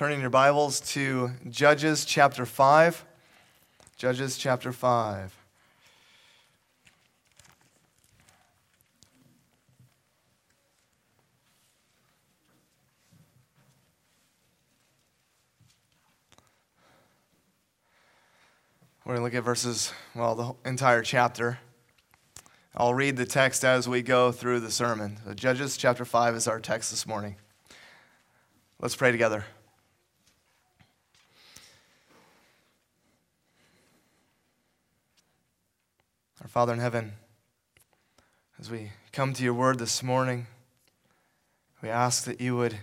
turning 0.00 0.22
your 0.22 0.30
Bibles 0.30 0.80
to 0.80 1.30
Judges 1.50 2.06
chapter 2.06 2.46
5. 2.46 3.04
Judges 3.98 4.38
chapter 4.38 4.72
5. 4.72 5.36
We're 19.04 19.16
going 19.16 19.18
to 19.18 19.22
look 19.22 19.34
at 19.34 19.44
verses, 19.44 19.92
well, 20.14 20.34
the 20.34 20.54
entire 20.66 21.02
chapter. 21.02 21.58
I'll 22.74 22.94
read 22.94 23.18
the 23.18 23.26
text 23.26 23.66
as 23.66 23.86
we 23.86 24.00
go 24.00 24.32
through 24.32 24.60
the 24.60 24.70
sermon. 24.70 25.18
So 25.26 25.34
Judges 25.34 25.76
chapter 25.76 26.06
5 26.06 26.36
is 26.36 26.48
our 26.48 26.58
text 26.58 26.90
this 26.90 27.06
morning. 27.06 27.36
Let's 28.80 28.96
pray 28.96 29.12
together. 29.12 29.44
Father 36.50 36.72
in 36.72 36.80
heaven, 36.80 37.12
as 38.58 38.68
we 38.68 38.90
come 39.12 39.32
to 39.34 39.44
your 39.44 39.54
word 39.54 39.78
this 39.78 40.02
morning, 40.02 40.48
we 41.80 41.88
ask 41.88 42.24
that 42.24 42.40
you 42.40 42.56
would 42.56 42.76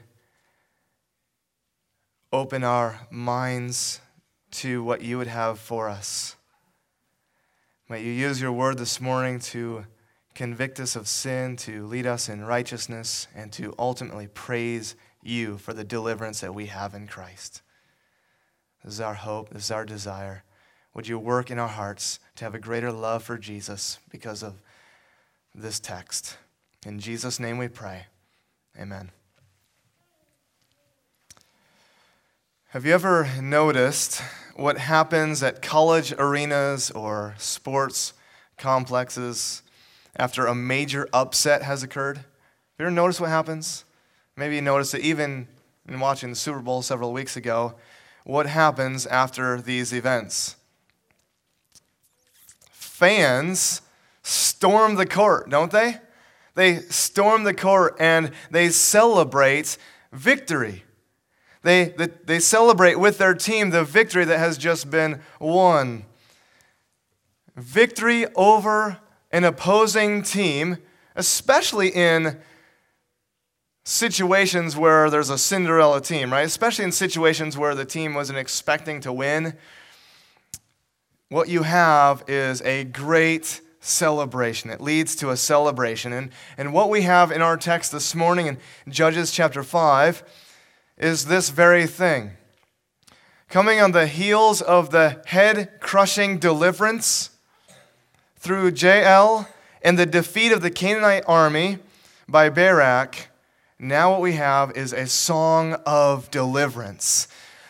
open 2.31 2.63
our 2.63 3.01
minds 3.11 3.99
to 4.51 4.81
what 4.81 5.01
you 5.01 5.17
would 5.17 5.27
have 5.27 5.59
for 5.59 5.89
us. 5.89 6.37
May 7.89 8.01
you 8.01 8.11
use 8.13 8.39
your 8.39 8.53
word 8.53 8.77
this 8.77 9.01
morning 9.01 9.39
to 9.39 9.85
convict 10.33 10.79
us 10.79 10.95
of 10.95 11.05
sin, 11.05 11.57
to 11.57 11.85
lead 11.87 12.05
us 12.05 12.29
in 12.29 12.45
righteousness, 12.45 13.27
and 13.35 13.51
to 13.51 13.75
ultimately 13.77 14.27
praise 14.27 14.95
you 15.21 15.57
for 15.57 15.73
the 15.73 15.83
deliverance 15.83 16.39
that 16.39 16.55
we 16.55 16.67
have 16.67 16.93
in 16.93 17.05
Christ. 17.05 17.61
This 18.81 18.93
is 18.93 19.01
our 19.01 19.15
hope, 19.15 19.49
this 19.49 19.65
is 19.65 19.71
our 19.71 19.83
desire. 19.83 20.45
Would 20.97 21.07
you 21.07 21.19
work 21.19 21.51
in 21.51 21.59
our 21.59 21.67
hearts 21.67 22.19
to 22.37 22.43
have 22.43 22.55
a 22.55 22.59
greater 22.59 22.91
love 22.91 23.21
for 23.21 23.37
Jesus 23.37 23.99
because 24.09 24.41
of 24.41 24.55
this 25.53 25.79
text? 25.79 26.37
In 26.87 26.99
Jesus' 26.99 27.39
name 27.39 27.59
we 27.59 27.67
pray. 27.67 28.07
Amen. 28.79 29.11
Have 32.69 32.83
you 32.83 32.95
ever 32.95 33.29
noticed 33.39 34.23
what 34.55 34.79
happens 34.79 35.43
at 35.43 35.61
college 35.61 36.13
arenas 36.17 36.89
or 36.89 37.35
sports 37.37 38.13
complexes 38.57 39.61
after 40.15 40.47
a 40.47 40.55
major 40.55 41.07
upset 41.13 41.61
has 41.61 41.83
occurred? 41.83 42.17
Have 42.17 42.25
you 42.79 42.85
ever 42.85 42.91
noticed 42.91 43.21
what 43.21 43.29
happens? 43.29 43.85
Maybe 44.35 44.55
you 44.55 44.63
noticed 44.63 44.95
it 44.95 45.01
even 45.01 45.47
in 45.87 45.99
watching 45.99 46.31
the 46.31 46.35
Super 46.35 46.59
Bowl 46.59 46.81
several 46.81 47.13
weeks 47.13 47.37
ago. 47.37 47.75
What 48.23 48.47
happens 48.47 49.05
after 49.05 49.61
these 49.61 49.93
events? 49.93 50.55
Fans 52.97 53.83
storm 54.23 54.95
the 54.95 55.05
court, 55.05 55.51
don't 55.51 55.71
they? 55.71 55.99
They 56.55 56.77
storm 56.79 57.43
the 57.43 57.53
court 57.53 57.95
and 57.99 58.31
they 58.49 58.69
celebrate 58.69 59.77
victory. 60.11 60.83
They, 61.61 61.93
they 62.25 62.39
celebrate 62.39 62.95
with 62.95 63.19
their 63.19 63.35
team 63.35 63.69
the 63.69 63.83
victory 63.83 64.25
that 64.25 64.39
has 64.39 64.57
just 64.57 64.89
been 64.89 65.21
won. 65.39 66.05
Victory 67.55 68.25
over 68.33 68.97
an 69.31 69.43
opposing 69.43 70.23
team, 70.23 70.77
especially 71.15 71.89
in 71.89 72.39
situations 73.83 74.75
where 74.75 75.11
there's 75.11 75.29
a 75.29 75.37
Cinderella 75.37 76.01
team, 76.01 76.31
right? 76.31 76.47
Especially 76.47 76.85
in 76.85 76.91
situations 76.91 77.59
where 77.59 77.75
the 77.75 77.85
team 77.85 78.15
wasn't 78.15 78.39
expecting 78.39 78.99
to 79.01 79.13
win. 79.13 79.55
What 81.29 81.49
you 81.49 81.63
have 81.63 82.23
is 82.29 82.61
a 82.61 82.85
great 82.85 83.59
celebration. 83.81 84.69
It 84.69 84.79
leads 84.79 85.13
to 85.17 85.29
a 85.29 85.35
celebration. 85.35 86.13
And, 86.13 86.31
and 86.57 86.73
what 86.73 86.89
we 86.89 87.01
have 87.01 87.33
in 87.33 87.41
our 87.41 87.57
text 87.57 87.91
this 87.91 88.15
morning 88.15 88.47
in 88.47 88.57
Judges 88.87 89.31
chapter 89.31 89.61
5 89.61 90.23
is 90.97 91.25
this 91.25 91.49
very 91.49 91.85
thing. 91.85 92.31
Coming 93.49 93.81
on 93.81 93.91
the 93.91 94.07
heels 94.07 94.61
of 94.61 94.91
the 94.91 95.21
head 95.25 95.81
crushing 95.81 96.37
deliverance 96.37 97.31
through 98.37 98.71
Jael 98.71 99.49
and 99.81 99.99
the 99.99 100.05
defeat 100.05 100.53
of 100.53 100.61
the 100.61 100.71
Canaanite 100.71 101.25
army 101.27 101.79
by 102.29 102.49
Barak, 102.49 103.27
now 103.77 104.11
what 104.11 104.21
we 104.21 104.33
have 104.33 104.71
is 104.77 104.93
a 104.93 105.07
song 105.07 105.73
of 105.85 106.31
deliverance. 106.31 107.27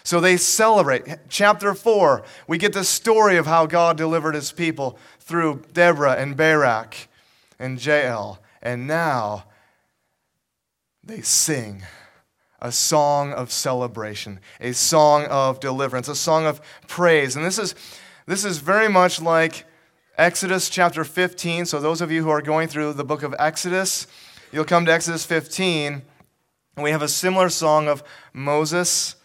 So 0.08 0.22
they 0.22 0.38
celebrate. 0.38 1.04
Chapter 1.28 1.74
4, 1.74 2.24
we 2.48 2.58
get 2.58 2.72
the 2.72 2.86
story 2.86 3.36
of 3.36 3.46
how 3.46 3.66
God 3.66 3.98
delivered 3.98 4.36
his 4.36 4.54
people 4.54 4.98
through 5.20 5.64
Deborah 5.74 6.14
and 6.14 6.38
Barak 6.38 7.10
and 7.60 7.86
Jael. 7.86 8.40
And 8.62 8.88
now 8.88 9.48
they 11.04 11.20
sing 11.20 11.84
a 12.62 12.72
song 12.72 13.34
of 13.34 13.52
celebration, 13.52 14.40
a 14.62 14.72
song 14.72 15.26
of 15.26 15.60
deliverance, 15.60 16.08
a 16.08 16.16
song 16.16 16.46
of 16.46 16.62
praise. 16.88 17.36
And 17.36 17.44
this 17.44 17.60
is, 17.60 17.76
this 18.28 18.46
is 18.46 18.60
very 18.60 18.88
much 18.88 19.22
like 19.22 19.66
Exodus 20.18 20.70
chapter 20.70 21.04
15. 21.04 21.66
So, 21.66 21.82
those 21.82 22.00
of 22.00 22.14
you 22.14 22.24
who 22.24 22.30
are 22.30 22.42
going 22.42 22.70
through 22.70 22.94
the 22.94 23.04
book 23.04 23.24
of 23.24 23.36
Exodus, 23.38 24.08
you'll 24.54 24.64
come 24.64 24.86
to 24.86 24.94
Exodus 24.94 25.26
15, 25.26 26.02
and 26.78 26.84
we 26.86 26.92
have 26.92 27.02
a 27.02 27.10
similar 27.10 27.50
song 27.50 27.90
of 27.90 28.04
Moses. 28.32 29.17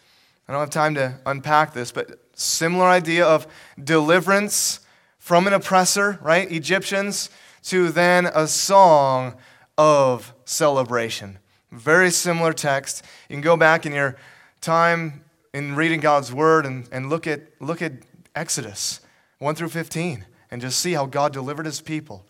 I 0.47 0.51
don't 0.51 0.59
have 0.59 0.69
time 0.69 0.95
to 0.95 1.19
unpack 1.25 1.73
this, 1.73 1.91
but 1.91 2.19
similar 2.33 2.85
idea 2.85 3.25
of 3.25 3.47
deliverance 3.81 4.81
from 5.17 5.47
an 5.47 5.53
oppressor, 5.53 6.19
right? 6.21 6.51
Egyptians, 6.51 7.29
to 7.63 7.89
then 7.89 8.25
a 8.25 8.47
song 8.47 9.35
of 9.77 10.33
celebration. 10.43 11.39
Very 11.71 12.11
similar 12.11 12.51
text. 12.51 13.05
You 13.29 13.35
can 13.35 13.41
go 13.41 13.55
back 13.55 13.85
in 13.85 13.93
your 13.93 14.17
time 14.59 15.23
in 15.53 15.75
reading 15.75 16.01
God's 16.01 16.33
word 16.33 16.65
and, 16.65 16.89
and 16.91 17.09
look, 17.09 17.25
at, 17.25 17.41
look 17.61 17.81
at 17.81 17.93
Exodus 18.35 18.99
1 19.39 19.55
through 19.55 19.69
15 19.69 20.25
and 20.51 20.61
just 20.61 20.79
see 20.79 20.93
how 20.93 21.05
God 21.05 21.31
delivered 21.31 21.65
his 21.65 21.79
people 21.79 22.25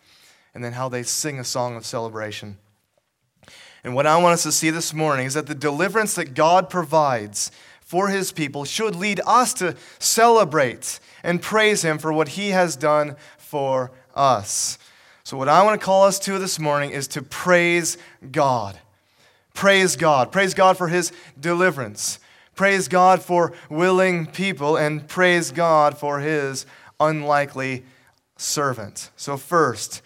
and 0.54 0.64
then 0.64 0.74
how 0.74 0.88
they 0.88 1.04
sing 1.04 1.40
a 1.40 1.44
song 1.44 1.76
of 1.76 1.86
celebration. 1.86 2.58
And 3.84 3.96
what 3.96 4.08
I 4.08 4.18
want 4.18 4.34
us 4.34 4.44
to 4.44 4.52
see 4.52 4.70
this 4.70 4.94
morning 4.94 5.26
is 5.26 5.34
that 5.34 5.48
the 5.48 5.56
deliverance 5.56 6.16
that 6.16 6.34
God 6.34 6.70
provides 6.70 7.52
for 7.86 8.08
his 8.08 8.32
people 8.32 8.66
should 8.66 8.96
lead 8.96 9.22
us 9.26 9.54
to 9.56 9.76
celebrate 10.00 11.00
and 11.24 11.42
praise 11.42 11.84
him 11.84 11.98
for 11.98 12.12
what 12.12 12.30
he 12.30 12.50
has 12.50 12.76
done 12.76 13.16
for 13.38 13.92
us. 14.16 14.78
So, 15.24 15.38
what 15.38 15.50
I 15.50 15.64
want 15.64 15.80
to 15.80 15.86
call 15.86 16.04
us 16.04 16.20
to 16.20 16.38
this 16.38 16.60
morning 16.60 16.92
is 16.92 17.08
to 17.10 17.22
praise 17.22 17.98
God. 18.32 18.78
Praise 19.54 19.96
God. 19.96 20.32
Praise 20.32 20.54
God 20.54 20.78
for 20.78 20.88
his 20.88 21.12
deliverance. 21.40 22.20
Praise 22.56 22.88
God 22.88 23.22
for 23.22 23.54
willing 23.70 24.26
people, 24.28 24.78
and 24.78 25.08
praise 25.08 25.52
God 25.52 25.98
for 25.98 26.20
his 26.20 26.66
unlikely 27.00 27.84
servant. 28.38 29.12
So, 29.16 29.38
first, 29.38 30.02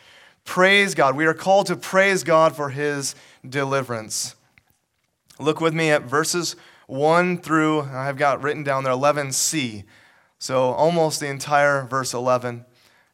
praise 0.46 0.94
God. 0.94 1.16
We 1.16 1.26
are 1.26 1.34
called 1.34 1.68
to 1.68 1.76
praise 1.76 2.24
God 2.24 2.56
for 2.56 2.70
his 2.70 3.16
deliverance. 3.48 4.36
Look 5.40 5.62
with 5.62 5.74
me 5.74 5.90
at 5.92 6.04
verses 6.04 6.56
1 6.88 7.40
through, 7.40 7.82
I've 7.82 8.18
got 8.18 8.42
written 8.42 8.64
down 8.64 8.84
there 8.84 8.94
11c. 8.94 9.84
So, 10.40 10.72
almost 10.72 11.20
the 11.20 11.28
entire 11.28 11.86
verse 11.86 12.14
11, 12.14 12.66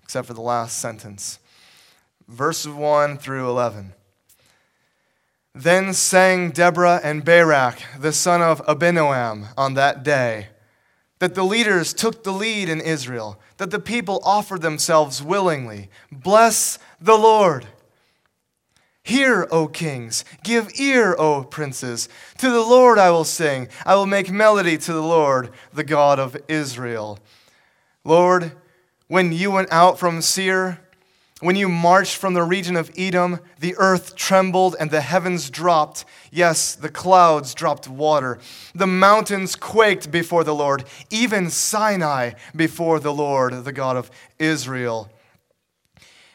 except 0.01 0.27
for 0.27 0.33
the 0.33 0.41
last 0.41 0.77
sentence. 0.77 1.39
Verse 2.27 2.65
1 2.65 3.17
through 3.17 3.49
11. 3.49 3.93
Then 5.55 5.93
sang 5.93 6.51
Deborah 6.51 6.99
and 7.03 7.23
Barak, 7.23 7.79
the 7.99 8.11
son 8.11 8.41
of 8.41 8.65
Abinoam, 8.65 9.49
on 9.57 9.75
that 9.75 10.03
day, 10.03 10.47
that 11.19 11.35
the 11.35 11.43
leaders 11.43 11.93
took 11.93 12.23
the 12.23 12.33
lead 12.33 12.69
in 12.69 12.81
Israel, 12.81 13.39
that 13.57 13.71
the 13.71 13.79
people 13.79 14.19
offered 14.23 14.61
themselves 14.61 15.21
willingly. 15.21 15.89
Bless 16.11 16.79
the 16.99 17.17
Lord. 17.17 17.67
Hear, 19.03 19.47
O 19.51 19.67
kings, 19.67 20.23
give 20.43 20.71
ear, 20.79 21.13
O 21.19 21.43
princes. 21.43 22.07
To 22.37 22.49
the 22.49 22.61
Lord 22.61 22.97
I 22.97 23.11
will 23.11 23.25
sing. 23.25 23.67
I 23.85 23.95
will 23.95 24.05
make 24.05 24.31
melody 24.31 24.77
to 24.77 24.93
the 24.93 25.03
Lord, 25.03 25.51
the 25.73 25.83
God 25.83 26.19
of 26.19 26.37
Israel. 26.47 27.19
Lord, 28.05 28.53
when 29.07 29.33
you 29.33 29.51
went 29.51 29.71
out 29.71 29.99
from 29.99 30.21
Seir, 30.21 30.79
when 31.41 31.57
you 31.57 31.67
marched 31.67 32.15
from 32.15 32.33
the 32.33 32.43
region 32.43 32.77
of 32.77 32.89
Edom, 32.97 33.41
the 33.59 33.75
earth 33.77 34.15
trembled 34.15 34.77
and 34.79 34.89
the 34.89 35.01
heavens 35.01 35.49
dropped. 35.49 36.05
Yes, 36.31 36.73
the 36.73 36.87
clouds 36.87 37.53
dropped 37.53 37.89
water. 37.89 38.39
The 38.73 38.87
mountains 38.87 39.57
quaked 39.57 40.09
before 40.09 40.45
the 40.45 40.55
Lord, 40.55 40.85
even 41.09 41.49
Sinai 41.49 42.31
before 42.55 43.01
the 43.01 43.13
Lord, 43.13 43.65
the 43.65 43.73
God 43.73 43.97
of 43.97 44.09
Israel. 44.39 45.11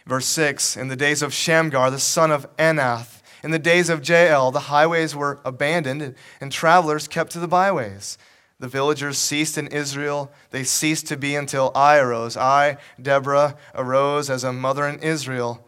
Verse 0.09 0.27
6 0.27 0.77
In 0.77 0.89
the 0.89 0.97
days 0.97 1.21
of 1.21 1.35
Shamgar, 1.35 1.91
the 1.91 1.99
son 2.01 2.31
of 2.33 2.47
Anath, 2.57 3.21
In 3.45 3.51
the 3.51 3.59
days 3.59 3.91
of 3.91 4.09
Jael, 4.09 4.51
the 4.51 4.61
highways 4.61 5.15
were 5.15 5.39
abandoned 5.45 6.15
and 6.41 6.51
travelers 6.51 7.07
kept 7.07 7.31
to 7.33 7.39
the 7.39 7.47
byways. 7.47 8.17
The 8.59 8.69
villagers 8.69 9.19
ceased 9.19 9.59
in 9.59 9.69
Israel. 9.69 10.33
They 10.51 10.65
ceased 10.65 11.07
to 11.09 11.17
be 11.17 11.37
until 11.37 11.71
I 11.75 11.99
arose. 11.99 12.37
I, 12.37 12.79
Deborah, 13.01 13.57
arose 13.75 14.31
as 14.31 14.43
a 14.43 14.53
mother 14.53 14.89
in 14.89 14.99
Israel. 15.01 15.65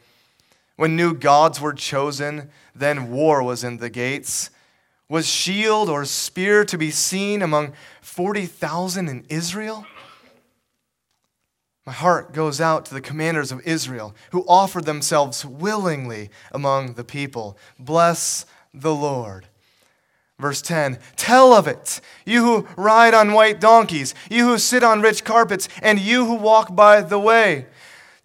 When 0.74 0.96
new 0.96 1.14
gods 1.14 1.60
were 1.60 1.74
chosen, 1.74 2.50
then 2.74 3.10
war 3.10 3.42
was 3.42 3.62
in 3.62 3.76
the 3.76 3.90
gates. 3.90 4.48
Was 5.08 5.28
shield 5.28 5.90
or 5.90 6.04
spear 6.06 6.64
to 6.64 6.78
be 6.78 6.90
seen 6.90 7.42
among 7.42 7.74
40,000 8.00 9.06
in 9.06 9.26
Israel? 9.28 9.86
My 11.90 11.94
heart 11.94 12.32
goes 12.32 12.60
out 12.60 12.84
to 12.84 12.94
the 12.94 13.00
commanders 13.00 13.50
of 13.50 13.66
Israel 13.66 14.14
who 14.30 14.44
offered 14.46 14.84
themselves 14.84 15.44
willingly 15.44 16.30
among 16.52 16.92
the 16.92 17.02
people. 17.02 17.58
Bless 17.80 18.46
the 18.72 18.94
Lord. 18.94 19.48
Verse 20.38 20.62
10 20.62 21.00
Tell 21.16 21.52
of 21.52 21.66
it, 21.66 22.00
you 22.24 22.44
who 22.44 22.68
ride 22.76 23.12
on 23.12 23.32
white 23.32 23.58
donkeys, 23.58 24.14
you 24.30 24.46
who 24.46 24.58
sit 24.58 24.84
on 24.84 25.02
rich 25.02 25.24
carpets, 25.24 25.68
and 25.82 25.98
you 25.98 26.26
who 26.26 26.36
walk 26.36 26.76
by 26.76 27.00
the 27.00 27.18
way. 27.18 27.66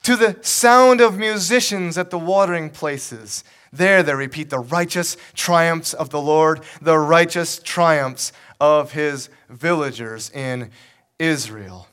To 0.04 0.16
the 0.16 0.38
sound 0.42 1.02
of 1.02 1.18
musicians 1.18 1.98
at 1.98 2.12
the 2.12 2.20
watering 2.20 2.70
places. 2.70 3.44
There 3.74 4.04
they 4.04 4.14
repeat 4.14 4.52
the 4.52 4.60
righteous 4.60 5.18
triumphs 5.34 5.96
of 5.96 6.12
the 6.12 6.22
Lord, 6.22 6.62
the 6.84 7.00
righteous 7.00 7.58
triumphs 7.58 8.32
of 8.62 8.92
his 8.92 9.28
villagers 9.50 10.30
in 10.30 10.70
Israel. 11.18 11.88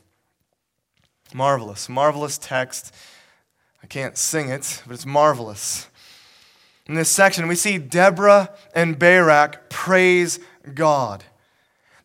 Marvelous, 1.33 1.89
marvelous 1.89 2.37
text. 2.37 2.93
I 3.81 3.87
can't 3.87 4.17
sing 4.17 4.49
it, 4.49 4.83
but 4.85 4.93
it's 4.93 5.05
marvelous. 5.05 5.87
In 6.85 6.95
this 6.95 7.09
section, 7.09 7.47
we 7.47 7.55
see 7.55 7.77
Deborah 7.77 8.51
and 8.75 8.99
Barak 8.99 9.69
praise 9.69 10.39
God. 10.73 11.23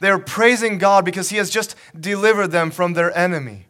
They're 0.01 0.19
praising 0.19 0.79
God 0.79 1.05
because 1.05 1.31
He 1.31 1.37
has 1.37 1.51
just 1.51 1.75
delivered 1.99 2.49
them 2.49 2.71
from 2.71 2.95
their 2.95 3.17
enemy. 3.17 3.67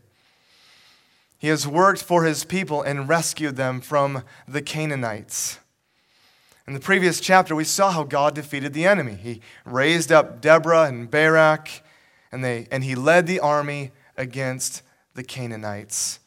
He 1.39 1.49
has 1.49 1.67
worked 1.67 2.03
for 2.03 2.25
His 2.25 2.45
people 2.45 2.83
and 2.83 3.09
rescued 3.09 3.57
them 3.57 3.81
from 3.81 4.23
the 4.47 4.61
Canaanites. 4.61 5.59
In 6.67 6.75
the 6.75 6.81
previous 6.81 7.21
chapter, 7.21 7.55
we 7.55 7.65
saw 7.65 7.91
how 7.91 8.05
God 8.05 8.35
defeated 8.35 8.75
the 8.75 8.85
enemy. 8.85 9.15
He 9.15 9.41
raised 9.65 10.13
up 10.13 10.43
Deborah 10.43 10.85
and 10.85 11.11
Barak, 11.11 11.83
and, 12.31 12.45
they, 12.45 12.69
and 12.71 12.85
He 12.85 12.95
led 12.95 13.27
the 13.27 13.41
army 13.41 13.93
against 14.19 14.83
the 15.19 15.25
Canaanites. 15.25 16.21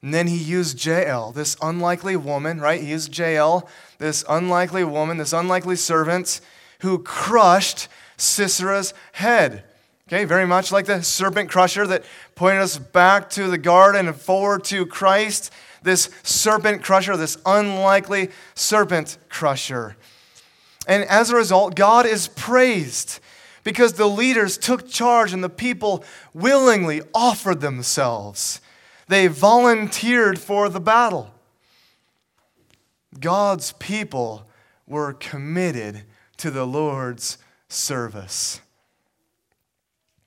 And 0.00 0.12
then 0.12 0.26
he 0.26 0.36
used 0.36 0.84
Jael, 0.84 1.30
this 1.30 1.56
unlikely 1.62 2.16
woman, 2.16 2.60
right? 2.60 2.80
He 2.80 2.90
used 2.90 3.16
Jael, 3.16 3.68
this 3.98 4.24
unlikely 4.28 4.82
woman, 4.82 5.18
this 5.18 5.32
unlikely 5.32 5.76
servant 5.76 6.40
who 6.80 6.98
crushed 6.98 7.86
Sisera's 8.18 8.94
head. 9.12 9.62
Okay, 10.08 10.24
very 10.24 10.46
much 10.46 10.72
like 10.72 10.86
the 10.86 11.02
serpent 11.02 11.50
crusher 11.50 11.86
that 11.86 12.04
pointed 12.34 12.62
us 12.62 12.78
back 12.78 13.30
to 13.30 13.48
the 13.48 13.58
garden 13.58 14.08
and 14.08 14.16
forward 14.16 14.64
to 14.64 14.86
Christ. 14.86 15.52
This 15.82 16.10
serpent 16.22 16.82
crusher, 16.82 17.16
this 17.16 17.38
unlikely 17.46 18.30
serpent 18.54 19.18
crusher. 19.28 19.96
And 20.88 21.04
as 21.04 21.30
a 21.30 21.36
result, 21.36 21.76
God 21.76 22.06
is 22.06 22.28
praised 22.28 23.20
because 23.64 23.94
the 23.94 24.08
leaders 24.08 24.58
took 24.58 24.88
charge 24.88 25.32
and 25.32 25.42
the 25.42 25.48
people 25.48 26.04
willingly 26.34 27.02
offered 27.14 27.60
themselves. 27.60 28.60
They 29.08 29.26
volunteered 29.26 30.38
for 30.38 30.68
the 30.68 30.80
battle. 30.80 31.32
God's 33.18 33.72
people 33.72 34.48
were 34.86 35.12
committed 35.12 36.04
to 36.38 36.50
the 36.50 36.66
Lord's 36.66 37.38
service. 37.68 38.60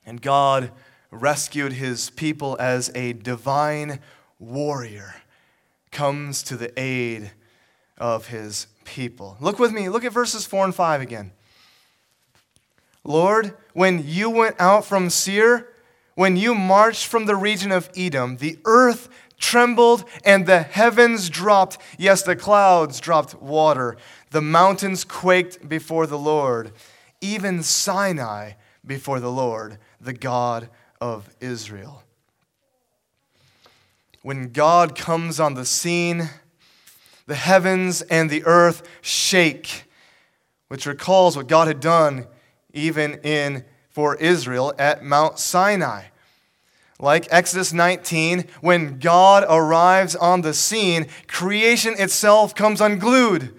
And 0.05 0.21
God 0.21 0.71
rescued 1.11 1.73
his 1.73 2.09
people 2.11 2.55
as 2.59 2.91
a 2.93 3.13
divine 3.13 3.99
warrior 4.39 5.15
comes 5.91 6.43
to 6.43 6.57
the 6.57 6.77
aid 6.79 7.31
of 7.97 8.27
his 8.27 8.67
people. 8.83 9.37
Look 9.39 9.57
with 9.59 9.71
me, 9.71 9.87
look 9.89 10.03
at 10.03 10.11
verses 10.11 10.45
4 10.45 10.65
and 10.65 10.75
5 10.75 11.01
again. 11.01 11.31
Lord, 13.05 13.55
when 13.73 14.03
you 14.05 14.29
went 14.29 14.55
out 14.59 14.83
from 14.83 15.09
Seir, 15.09 15.69
when 16.15 16.35
you 16.35 16.55
marched 16.55 17.05
from 17.05 17.25
the 17.25 17.35
region 17.35 17.71
of 17.71 17.89
Edom, 17.95 18.37
the 18.37 18.57
earth 18.65 19.07
trembled 19.37 20.05
and 20.23 20.45
the 20.45 20.63
heavens 20.63 21.29
dropped. 21.29 21.77
Yes, 21.99 22.23
the 22.23 22.35
clouds 22.35 22.99
dropped 22.99 23.35
water. 23.41 23.95
The 24.31 24.41
mountains 24.41 25.03
quaked 25.03 25.69
before 25.69 26.07
the 26.07 26.17
Lord, 26.17 26.71
even 27.21 27.61
Sinai 27.61 28.53
before 28.85 29.19
the 29.19 29.31
Lord, 29.31 29.77
the 30.01 30.13
God 30.13 30.69
of 30.99 31.29
Israel. 31.39 32.03
When 34.23 34.51
God 34.51 34.95
comes 34.95 35.39
on 35.39 35.53
the 35.53 35.65
scene, 35.65 36.29
the 37.27 37.35
heavens 37.35 38.01
and 38.03 38.29
the 38.29 38.43
earth 38.45 38.81
shake, 39.01 39.83
which 40.69 40.87
recalls 40.87 41.37
what 41.37 41.47
God 41.47 41.67
had 41.67 41.79
done 41.79 42.25
even 42.75 43.15
in 43.23 43.65
for 43.89 44.15
Israel 44.17 44.73
at 44.77 45.03
Mount 45.03 45.39
Sinai. 45.39 46.03
Like 46.99 47.27
Exodus 47.31 47.73
19, 47.73 48.45
when 48.61 48.99
God 48.99 49.45
arrives 49.49 50.15
on 50.15 50.41
the 50.41 50.53
scene, 50.53 51.07
creation 51.27 51.95
itself 51.97 52.53
comes 52.53 52.79
unglued. 52.79 53.57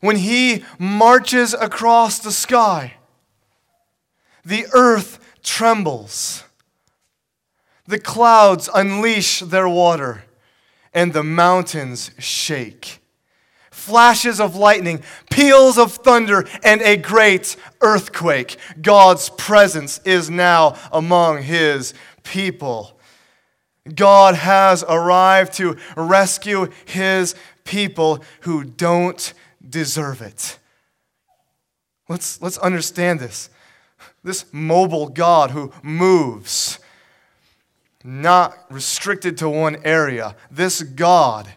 When 0.00 0.16
he 0.16 0.64
marches 0.78 1.52
across 1.52 2.18
the 2.18 2.32
sky, 2.32 2.94
the 4.44 4.66
earth 4.72 5.18
trembles. 5.42 6.44
The 7.86 7.98
clouds 7.98 8.70
unleash 8.72 9.40
their 9.40 9.68
water, 9.68 10.24
and 10.94 11.12
the 11.12 11.24
mountains 11.24 12.12
shake 12.18 12.99
flashes 13.80 14.40
of 14.40 14.54
lightning, 14.54 15.02
peals 15.30 15.78
of 15.78 15.92
thunder, 15.92 16.46
and 16.62 16.82
a 16.82 16.96
great 16.96 17.56
earthquake. 17.80 18.56
God's 18.80 19.30
presence 19.30 20.00
is 20.04 20.28
now 20.30 20.76
among 20.92 21.42
his 21.42 21.94
people. 22.22 22.98
God 23.94 24.34
has 24.34 24.84
arrived 24.86 25.54
to 25.54 25.76
rescue 25.96 26.68
his 26.84 27.34
people 27.64 28.22
who 28.42 28.64
don't 28.64 29.32
deserve 29.66 30.20
it. 30.20 30.58
Let's, 32.08 32.42
let's 32.42 32.58
understand 32.58 33.20
this. 33.20 33.48
This 34.22 34.44
mobile 34.52 35.08
God 35.08 35.52
who 35.52 35.72
moves, 35.82 36.78
not 38.04 38.54
restricted 38.68 39.38
to 39.38 39.48
one 39.48 39.76
area, 39.84 40.36
this 40.50 40.82
God 40.82 41.48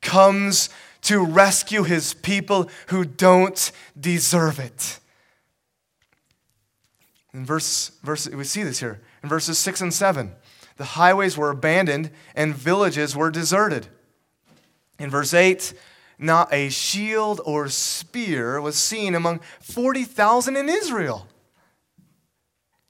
comes 0.00 0.70
to 1.02 1.24
rescue 1.24 1.82
his 1.82 2.14
people 2.14 2.68
who 2.88 3.04
don't 3.04 3.72
deserve 3.98 4.58
it. 4.58 4.98
In 7.32 7.44
verse, 7.44 7.92
verse, 8.02 8.28
we 8.28 8.44
see 8.44 8.62
this 8.62 8.80
here 8.80 9.00
in 9.22 9.28
verses 9.28 9.58
6 9.58 9.80
and 9.80 9.94
7. 9.94 10.32
The 10.76 10.84
highways 10.84 11.36
were 11.36 11.50
abandoned 11.50 12.10
and 12.34 12.54
villages 12.54 13.14
were 13.14 13.30
deserted. 13.30 13.86
In 14.98 15.10
verse 15.10 15.32
8, 15.32 15.74
not 16.18 16.52
a 16.52 16.68
shield 16.68 17.40
or 17.44 17.68
spear 17.68 18.60
was 18.60 18.76
seen 18.76 19.14
among 19.14 19.40
40,000 19.60 20.56
in 20.56 20.68
Israel. 20.68 21.26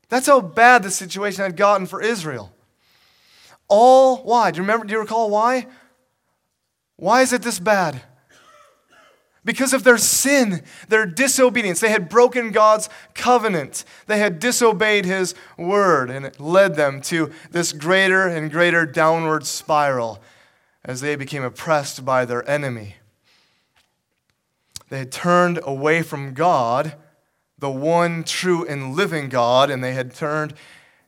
That's 0.09 0.26
how 0.26 0.40
bad 0.40 0.83
the 0.83 0.90
situation 0.90 1.45
had 1.45 1.57
gotten 1.57 1.87
for 1.87 2.02
Israel. 2.02 2.52
All 3.69 4.17
why? 4.25 4.50
Do 4.50 4.57
you 4.57 4.62
remember? 4.62 4.85
Do 4.85 4.93
you 4.93 5.00
recall 5.00 5.31
why? 5.31 5.69
Why 7.00 7.23
is 7.23 7.33
it 7.33 7.40
this 7.40 7.59
bad? 7.59 8.02
Because 9.42 9.73
of 9.73 9.85
their 9.85 9.97
sin, 9.97 10.62
their 10.88 11.07
disobedience. 11.07 11.80
They 11.80 11.88
had 11.88 12.11
broken 12.11 12.52
God's 12.52 12.90
covenant. 13.14 13.87
They 14.07 14.19
had 14.19 14.38
disobeyed 14.38 15.07
His 15.07 15.35
word, 15.57 16.11
and 16.11 16.26
it 16.26 16.38
led 16.38 16.75
them 16.75 17.00
to 17.02 17.33
this 17.50 17.73
greater 17.73 18.28
and 18.28 18.50
greater 18.50 18.85
downward 18.85 19.47
spiral 19.47 20.23
as 20.85 21.00
they 21.00 21.16
became 21.16 21.42
oppressed 21.42 22.04
by 22.04 22.26
their 22.26 22.49
enemy. 22.49 22.97
They 24.90 24.99
had 24.99 25.12
turned 25.12 25.59
away 25.62 26.02
from 26.02 26.35
God, 26.35 26.97
the 27.59 27.71
one 27.71 28.25
true 28.25 28.66
and 28.66 28.95
living 28.95 29.30
God, 29.30 29.71
and 29.71 29.83
they 29.83 29.95
had 29.95 30.14
turned 30.14 30.52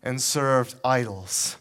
and 0.02 0.22
served 0.22 0.74
idols, 0.82 1.58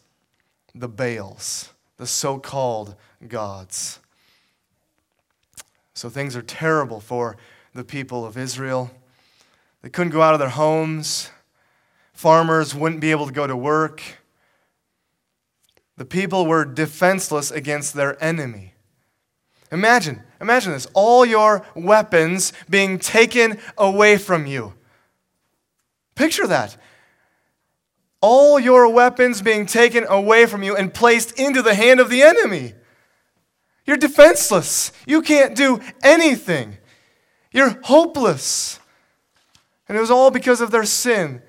the 0.74 0.88
Baals, 0.88 1.74
the 1.98 2.08
so 2.08 2.40
called 2.40 2.96
gods. 3.28 4.00
So 6.02 6.10
things 6.10 6.36
are 6.36 6.42
terrible 6.42 7.00
for 7.00 7.38
the 7.76 7.84
people 7.84 8.26
of 8.26 8.36
Israel. 8.36 8.90
They 9.84 9.90
couldn't 9.90 10.14
go 10.14 10.24
out 10.24 10.34
of 10.34 10.40
their 10.40 10.50
homes. 10.50 11.30
Farmers 12.12 12.74
wouldn't 12.74 13.02
be 13.02 13.12
able 13.12 13.28
to 13.28 13.32
go 13.32 13.46
to 13.46 13.56
work. 13.56 14.02
The 15.98 16.06
people 16.06 16.48
were 16.48 16.66
defenseless 16.66 17.52
against 17.52 17.94
their 17.94 18.18
enemy. 18.24 18.74
Imagine, 19.72 20.24
imagine 20.42 20.72
this 20.72 20.88
all 20.96 21.24
your 21.24 21.64
weapons 21.76 22.52
being 22.68 22.98
taken 22.98 23.60
away 23.78 24.18
from 24.18 24.48
you. 24.48 24.74
Picture 26.16 26.48
that. 26.48 26.78
All 28.22 28.60
your 28.60 28.92
weapons 28.92 29.44
being 29.44 29.68
taken 29.68 30.04
away 30.06 30.48
from 30.48 30.64
you 30.64 30.76
and 30.76 30.92
placed 30.92 31.40
into 31.40 31.62
the 31.62 31.76
hand 31.76 32.00
of 32.00 32.10
the 32.10 32.24
enemy. 32.24 32.74
You're 33.86 33.98
defenseless. 33.98 34.92
You 35.06 35.22
can't 35.22 35.56
do 35.56 35.80
anything. 36.04 36.78
You're 37.52 37.80
hopeless. 37.84 38.80
And 39.88 39.98
it 39.98 40.02
was 40.02 40.12
all 40.12 40.32
because 40.32 40.62
of 40.62 40.72
their 40.72 40.86
sin. 40.86 41.42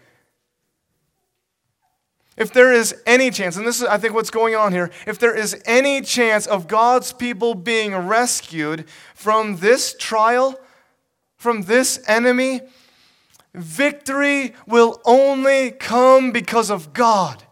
If 2.37 2.53
there 2.53 2.73
is 2.73 2.95
any 3.07 3.31
chance, 3.31 3.57
and 3.57 3.67
this 3.67 3.81
is, 3.81 3.87
I 3.87 3.99
think, 3.99 4.15
what's 4.15 4.31
going 4.31 4.55
on 4.55 4.73
here, 4.73 4.91
if 5.07 5.19
there 5.19 5.37
is 5.37 5.61
any 5.67 6.01
chance 6.01 6.47
of 6.47 6.67
God's 6.67 7.13
people 7.13 7.55
being 7.55 7.95
rescued 7.95 8.89
from 9.15 9.59
this 9.59 9.95
trial, 9.99 10.59
from 11.37 11.63
this 11.63 12.03
enemy, 12.09 12.63
victory 13.55 14.55
will 14.67 15.01
only 15.05 15.73
come 15.73 16.33
because 16.33 16.71
of 16.71 16.95
God. 16.95 17.45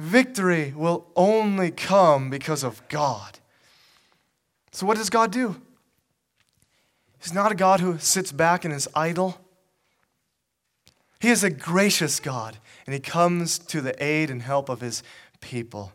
Victory 0.00 0.72
will 0.74 1.06
only 1.14 1.70
come 1.70 2.30
because 2.30 2.64
of 2.64 2.80
God. 2.88 3.38
So, 4.72 4.86
what 4.86 4.96
does 4.96 5.10
God 5.10 5.30
do? 5.30 5.60
He's 7.20 7.34
not 7.34 7.52
a 7.52 7.54
God 7.54 7.80
who 7.80 7.98
sits 7.98 8.32
back 8.32 8.64
and 8.64 8.72
is 8.72 8.88
idle. 8.94 9.38
He 11.20 11.28
is 11.28 11.44
a 11.44 11.50
gracious 11.50 12.18
God, 12.18 12.56
and 12.86 12.94
He 12.94 13.00
comes 13.00 13.58
to 13.58 13.82
the 13.82 14.02
aid 14.02 14.30
and 14.30 14.40
help 14.40 14.70
of 14.70 14.80
His 14.80 15.02
people 15.42 15.92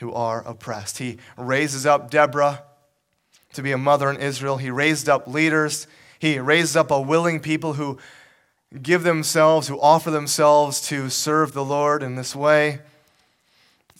who 0.00 0.12
are 0.12 0.46
oppressed. 0.46 0.98
He 0.98 1.16
raises 1.38 1.86
up 1.86 2.10
Deborah 2.10 2.62
to 3.54 3.62
be 3.62 3.72
a 3.72 3.78
mother 3.78 4.10
in 4.10 4.18
Israel. 4.18 4.58
He 4.58 4.70
raised 4.70 5.08
up 5.08 5.26
leaders. 5.26 5.86
He 6.18 6.38
raised 6.38 6.76
up 6.76 6.90
a 6.90 7.00
willing 7.00 7.40
people 7.40 7.72
who 7.72 7.98
give 8.82 9.02
themselves, 9.02 9.68
who 9.68 9.80
offer 9.80 10.10
themselves 10.10 10.82
to 10.88 11.08
serve 11.08 11.54
the 11.54 11.64
Lord 11.64 12.02
in 12.02 12.16
this 12.16 12.36
way. 12.36 12.80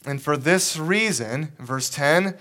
And 0.07 0.21
for 0.21 0.37
this 0.37 0.77
reason, 0.77 1.53
verse 1.59 1.89
10, 1.89 2.37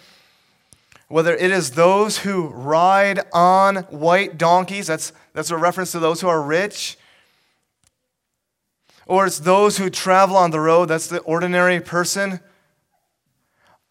whether 1.08 1.36
it 1.36 1.51
is 1.51 1.72
those 1.72 2.20
who 2.20 2.48
ride 2.48 3.22
on 3.32 3.77
white 3.84 4.38
donkeys, 4.38 4.88
that's, 4.88 5.13
that's 5.34 5.51
a 5.51 5.58
reference 5.58 5.91
to 5.91 6.00
those 6.00 6.22
who 6.22 6.27
are 6.27 6.41
rich, 6.41 6.98
or 9.05 9.25
it's 9.25 9.39
those 9.39 9.77
who 9.77 9.89
travel 9.89 10.36
on 10.36 10.51
the 10.51 10.60
road, 10.60 10.88
that's 10.88 11.08
the 11.08 11.20
ordinary 11.20 11.79
person. 11.79 12.39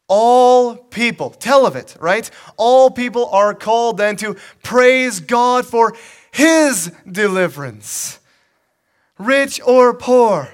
All 0.09 0.75
people, 0.76 1.31
tell 1.31 1.64
of 1.64 1.76
it, 1.76 1.97
right? 2.00 2.31
All 2.57 2.91
people 2.91 3.29
are 3.31 3.55
called 3.55 3.99
then 3.99 4.17
to 4.17 4.37
praise 4.62 5.21
God 5.21 5.67
for 5.67 5.95
His 6.33 6.93
deliverance. 7.11 8.19
Rich 9.19 9.61
or 9.64 9.95
poor, 9.95 10.52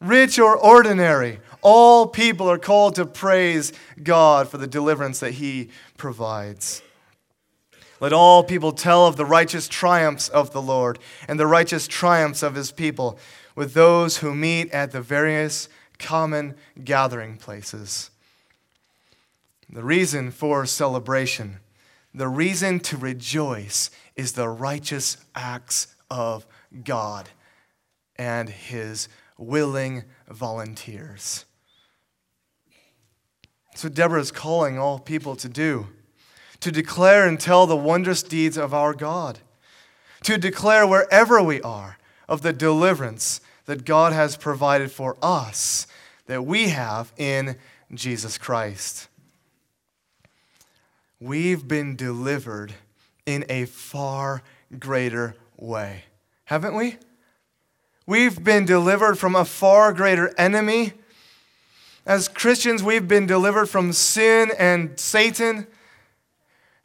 rich 0.00 0.38
or 0.38 0.56
ordinary, 0.56 1.40
all 1.62 2.06
people 2.06 2.50
are 2.50 2.58
called 2.58 2.94
to 2.96 3.06
praise 3.06 3.72
God 4.02 4.48
for 4.48 4.58
the 4.58 4.66
deliverance 4.66 5.20
that 5.20 5.34
He 5.34 5.70
provides. 5.96 6.82
Let 8.00 8.12
all 8.14 8.42
people 8.42 8.72
tell 8.72 9.06
of 9.06 9.16
the 9.16 9.26
righteous 9.26 9.68
triumphs 9.68 10.28
of 10.28 10.52
the 10.52 10.62
Lord 10.62 10.98
and 11.28 11.38
the 11.38 11.46
righteous 11.46 11.86
triumphs 11.86 12.42
of 12.42 12.54
His 12.54 12.72
people 12.72 13.18
with 13.54 13.74
those 13.74 14.18
who 14.18 14.34
meet 14.34 14.70
at 14.72 14.92
the 14.92 15.02
various 15.02 15.68
common 15.98 16.54
gathering 16.82 17.36
places. 17.36 18.10
The 19.68 19.84
reason 19.84 20.30
for 20.30 20.64
celebration, 20.64 21.60
the 22.14 22.26
reason 22.26 22.80
to 22.80 22.96
rejoice, 22.96 23.90
is 24.16 24.32
the 24.32 24.48
righteous 24.48 25.18
acts 25.34 25.94
of 26.10 26.46
God 26.82 27.28
and 28.16 28.48
His 28.48 29.08
willing 29.36 30.04
volunteers. 30.28 31.44
So 33.80 33.88
Deborah 33.88 34.20
is 34.20 34.30
calling 34.30 34.78
all 34.78 34.98
people 34.98 35.36
to 35.36 35.48
do 35.48 35.86
to 36.60 36.70
declare 36.70 37.26
and 37.26 37.40
tell 37.40 37.66
the 37.66 37.74
wondrous 37.74 38.22
deeds 38.22 38.58
of 38.58 38.74
our 38.74 38.92
God, 38.92 39.38
to 40.24 40.36
declare 40.36 40.86
wherever 40.86 41.42
we 41.42 41.62
are 41.62 41.96
of 42.28 42.42
the 42.42 42.52
deliverance 42.52 43.40
that 43.64 43.86
God 43.86 44.12
has 44.12 44.36
provided 44.36 44.92
for 44.92 45.16
us 45.22 45.86
that 46.26 46.44
we 46.44 46.68
have 46.68 47.10
in 47.16 47.56
Jesus 47.94 48.36
Christ. 48.36 49.08
We've 51.18 51.66
been 51.66 51.96
delivered 51.96 52.74
in 53.24 53.46
a 53.48 53.64
far 53.64 54.42
greater 54.78 55.36
way, 55.56 56.04
haven't 56.44 56.76
we? 56.76 56.98
We've 58.04 58.44
been 58.44 58.66
delivered 58.66 59.18
from 59.18 59.34
a 59.34 59.46
far 59.46 59.94
greater 59.94 60.34
enemy. 60.36 60.92
As 62.06 62.28
Christians, 62.28 62.82
we've 62.82 63.06
been 63.06 63.26
delivered 63.26 63.66
from 63.66 63.92
sin 63.92 64.52
and 64.58 64.98
Satan 64.98 65.66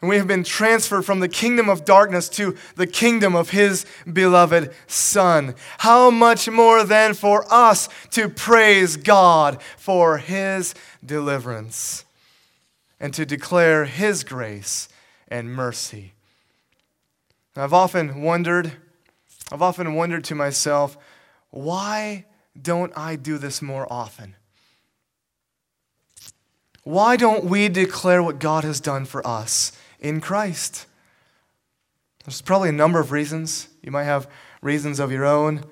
and 0.05 0.09
we 0.11 0.17
have 0.17 0.27
been 0.27 0.43
transferred 0.43 1.03
from 1.03 1.19
the 1.19 1.27
kingdom 1.27 1.67
of 1.67 1.83
darkness 1.83 2.29
to 2.29 2.55
the 2.75 2.85
kingdom 2.85 3.35
of 3.35 3.49
his 3.49 3.87
beloved 4.13 4.71
Son. 4.85 5.55
How 5.79 6.11
much 6.11 6.47
more 6.47 6.83
then 6.83 7.15
for 7.15 7.43
us 7.51 7.89
to 8.11 8.29
praise 8.29 8.97
God 8.97 9.59
for 9.77 10.19
his 10.19 10.75
deliverance 11.03 12.05
and 12.99 13.15
to 13.15 13.25
declare 13.25 13.85
his 13.85 14.23
grace 14.23 14.89
and 15.27 15.51
mercy. 15.51 16.13
I've 17.55 17.73
often 17.73 18.21
wondered, 18.21 18.73
I've 19.51 19.63
often 19.63 19.95
wondered 19.95 20.23
to 20.25 20.35
myself, 20.35 20.99
why 21.49 22.25
don't 22.61 22.95
I 22.95 23.15
do 23.15 23.39
this 23.39 23.59
more 23.59 23.91
often? 23.91 24.35
Why 26.85 27.17
don't 27.17 27.43
we 27.43 27.67
declare 27.67 28.23
what 28.23 28.39
God 28.39 28.63
has 28.63 28.79
done 28.79 29.03
for 29.03 29.25
us? 29.27 29.73
in 30.05 30.21
Christ. 30.21 30.85
There's 32.23 32.41
probably 32.41 32.69
a 32.69 32.73
number 32.73 32.99
of 32.99 33.11
reasons. 33.11 33.69
You 33.81 33.91
might 33.91 34.03
have 34.03 34.29
reasons 34.61 34.99
of 34.99 35.11
your 35.11 35.25
own. 35.25 35.63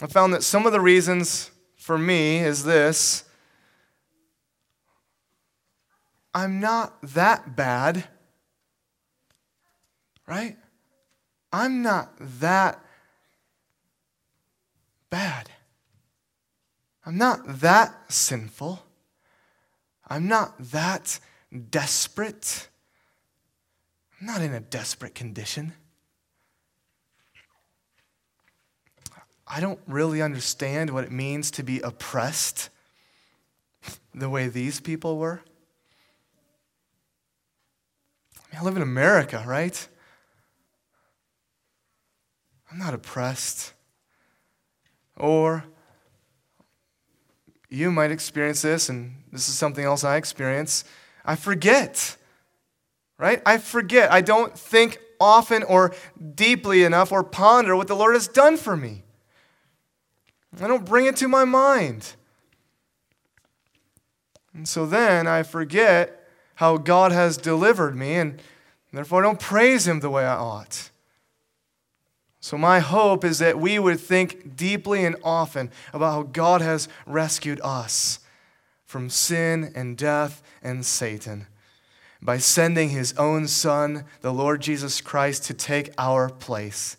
I 0.00 0.06
found 0.06 0.32
that 0.32 0.42
some 0.42 0.64
of 0.66 0.72
the 0.72 0.80
reasons 0.80 1.50
for 1.76 1.98
me 1.98 2.38
is 2.38 2.64
this 2.64 3.24
I'm 6.34 6.60
not 6.60 6.94
that 7.02 7.56
bad, 7.56 8.04
right? 10.26 10.56
I'm 11.52 11.82
not 11.82 12.12
that 12.18 12.82
bad. 15.10 15.50
I'm 17.04 17.18
not 17.18 17.60
that 17.60 18.12
sinful. 18.12 18.82
I'm 20.06 20.28
not 20.28 20.54
that 20.70 21.18
desperate. 21.70 22.68
I'm 24.20 24.26
not 24.26 24.40
in 24.40 24.52
a 24.52 24.60
desperate 24.60 25.14
condition. 25.14 25.72
I 29.46 29.60
don't 29.60 29.80
really 29.86 30.22
understand 30.22 30.90
what 30.90 31.04
it 31.04 31.12
means 31.12 31.50
to 31.52 31.62
be 31.62 31.80
oppressed 31.80 32.68
the 34.14 34.28
way 34.28 34.48
these 34.48 34.80
people 34.80 35.18
were. 35.18 35.42
I, 38.36 38.54
mean, 38.54 38.60
I 38.60 38.64
live 38.64 38.76
in 38.76 38.82
America, 38.82 39.44
right? 39.46 39.88
I'm 42.70 42.78
not 42.78 42.94
oppressed. 42.94 43.72
Or 45.16 45.64
you 47.68 47.90
might 47.90 48.10
experience 48.10 48.62
this, 48.62 48.88
and 48.88 49.14
this 49.36 49.48
is 49.48 49.56
something 49.56 49.84
else 49.84 50.04
I 50.04 50.16
experience. 50.16 50.84
I 51.24 51.36
forget 51.36 52.16
right? 53.18 53.42
I 53.46 53.58
forget. 53.58 54.12
I 54.12 54.20
don't 54.20 54.56
think 54.56 54.98
often 55.18 55.62
or 55.62 55.94
deeply 56.34 56.82
enough 56.82 57.12
or 57.12 57.24
ponder 57.24 57.74
what 57.76 57.88
the 57.88 57.96
Lord 57.96 58.14
has 58.14 58.28
done 58.28 58.56
for 58.56 58.76
me. 58.76 59.02
I 60.60 60.68
don't 60.68 60.84
bring 60.84 61.06
it 61.06 61.16
to 61.16 61.28
my 61.28 61.44
mind. 61.44 62.14
And 64.54 64.68
so 64.68 64.86
then 64.86 65.26
I 65.26 65.42
forget 65.42 66.28
how 66.56 66.78
God 66.78 67.12
has 67.12 67.36
delivered 67.36 67.94
me, 67.94 68.14
and 68.14 68.40
therefore 68.92 69.22
I 69.22 69.26
don't 69.26 69.40
praise 69.40 69.86
Him 69.86 70.00
the 70.00 70.08
way 70.08 70.24
I 70.24 70.36
ought. 70.36 70.90
So, 72.40 72.56
my 72.56 72.78
hope 72.78 73.24
is 73.24 73.40
that 73.40 73.58
we 73.58 73.78
would 73.78 73.98
think 73.98 74.56
deeply 74.56 75.04
and 75.04 75.16
often 75.24 75.70
about 75.92 76.12
how 76.12 76.22
God 76.22 76.60
has 76.62 76.88
rescued 77.04 77.60
us 77.62 78.20
from 78.96 79.10
sin 79.10 79.72
and 79.74 79.94
death 79.94 80.42
and 80.62 80.82
Satan 80.82 81.46
by 82.22 82.38
sending 82.38 82.88
his 82.88 83.12
own 83.18 83.46
Son, 83.46 84.06
the 84.22 84.32
Lord 84.32 84.62
Jesus 84.62 85.02
Christ, 85.02 85.44
to 85.44 85.52
take 85.52 85.92
our 85.98 86.30
place, 86.30 86.96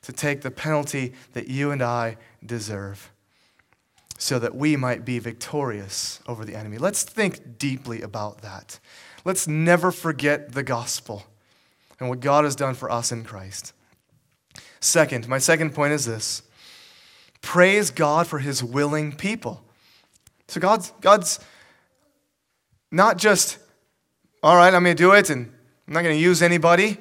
to 0.00 0.14
take 0.14 0.40
the 0.40 0.50
penalty 0.50 1.12
that 1.34 1.48
you 1.48 1.70
and 1.70 1.82
I 1.82 2.16
deserve. 2.42 3.12
so 4.16 4.38
that 4.38 4.54
we 4.54 4.76
might 4.76 5.04
be 5.04 5.18
victorious 5.18 6.20
over 6.26 6.46
the 6.46 6.56
enemy. 6.56 6.78
Let's 6.78 7.02
think 7.02 7.58
deeply 7.58 8.00
about 8.00 8.40
that. 8.40 8.80
Let's 9.26 9.46
never 9.46 9.92
forget 9.92 10.52
the 10.52 10.62
gospel 10.62 11.26
and 12.00 12.08
what 12.08 12.20
God 12.20 12.44
has 12.44 12.56
done 12.56 12.74
for 12.74 12.90
us 12.90 13.12
in 13.12 13.24
Christ. 13.24 13.74
Second, 14.80 15.28
my 15.28 15.36
second 15.36 15.74
point 15.74 15.92
is 15.92 16.06
this 16.06 16.40
praise 17.42 17.90
God 17.90 18.26
for 18.26 18.38
his 18.38 18.64
willing 18.64 19.12
people. 19.12 19.65
So 20.48 20.60
God's, 20.60 20.92
God's 21.00 21.40
not 22.90 23.18
just, 23.18 23.58
all 24.42 24.56
right, 24.56 24.72
I'm 24.72 24.84
going 24.84 24.96
to 24.96 25.02
do 25.02 25.12
it 25.12 25.30
and 25.30 25.52
I'm 25.86 25.94
not 25.94 26.02
going 26.02 26.16
to 26.16 26.22
use 26.22 26.42
anybody, 26.42 26.98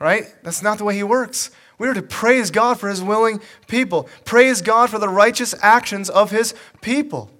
right? 0.00 0.24
That's 0.42 0.62
not 0.62 0.78
the 0.78 0.84
way 0.84 0.94
he 0.94 1.02
works. 1.02 1.50
We 1.78 1.88
are 1.88 1.94
to 1.94 2.02
praise 2.02 2.50
God 2.50 2.78
for 2.78 2.88
his 2.88 3.02
willing 3.02 3.40
people, 3.66 4.08
praise 4.24 4.62
God 4.62 4.90
for 4.90 4.98
the 4.98 5.08
righteous 5.08 5.54
actions 5.60 6.08
of 6.08 6.30
his 6.30 6.54
people. 6.80 7.30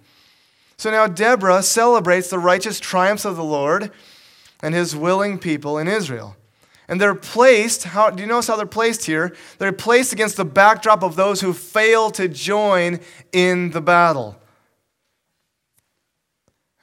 So 0.76 0.90
now 0.90 1.06
Deborah 1.06 1.62
celebrates 1.62 2.28
the 2.28 2.40
righteous 2.40 2.80
triumphs 2.80 3.24
of 3.24 3.36
the 3.36 3.44
Lord 3.44 3.92
and 4.60 4.74
his 4.74 4.96
willing 4.96 5.38
people 5.38 5.78
in 5.78 5.86
Israel. 5.86 6.36
And 6.88 7.00
they're 7.00 7.14
placed, 7.14 7.84
how, 7.84 8.10
do 8.10 8.20
you 8.20 8.28
notice 8.28 8.48
how 8.48 8.56
they're 8.56 8.66
placed 8.66 9.06
here? 9.06 9.34
They're 9.58 9.72
placed 9.72 10.12
against 10.12 10.36
the 10.36 10.44
backdrop 10.44 11.04
of 11.04 11.14
those 11.14 11.40
who 11.40 11.52
fail 11.52 12.10
to 12.10 12.26
join 12.28 12.98
in 13.32 13.70
the 13.70 13.80
battle. 13.80 14.41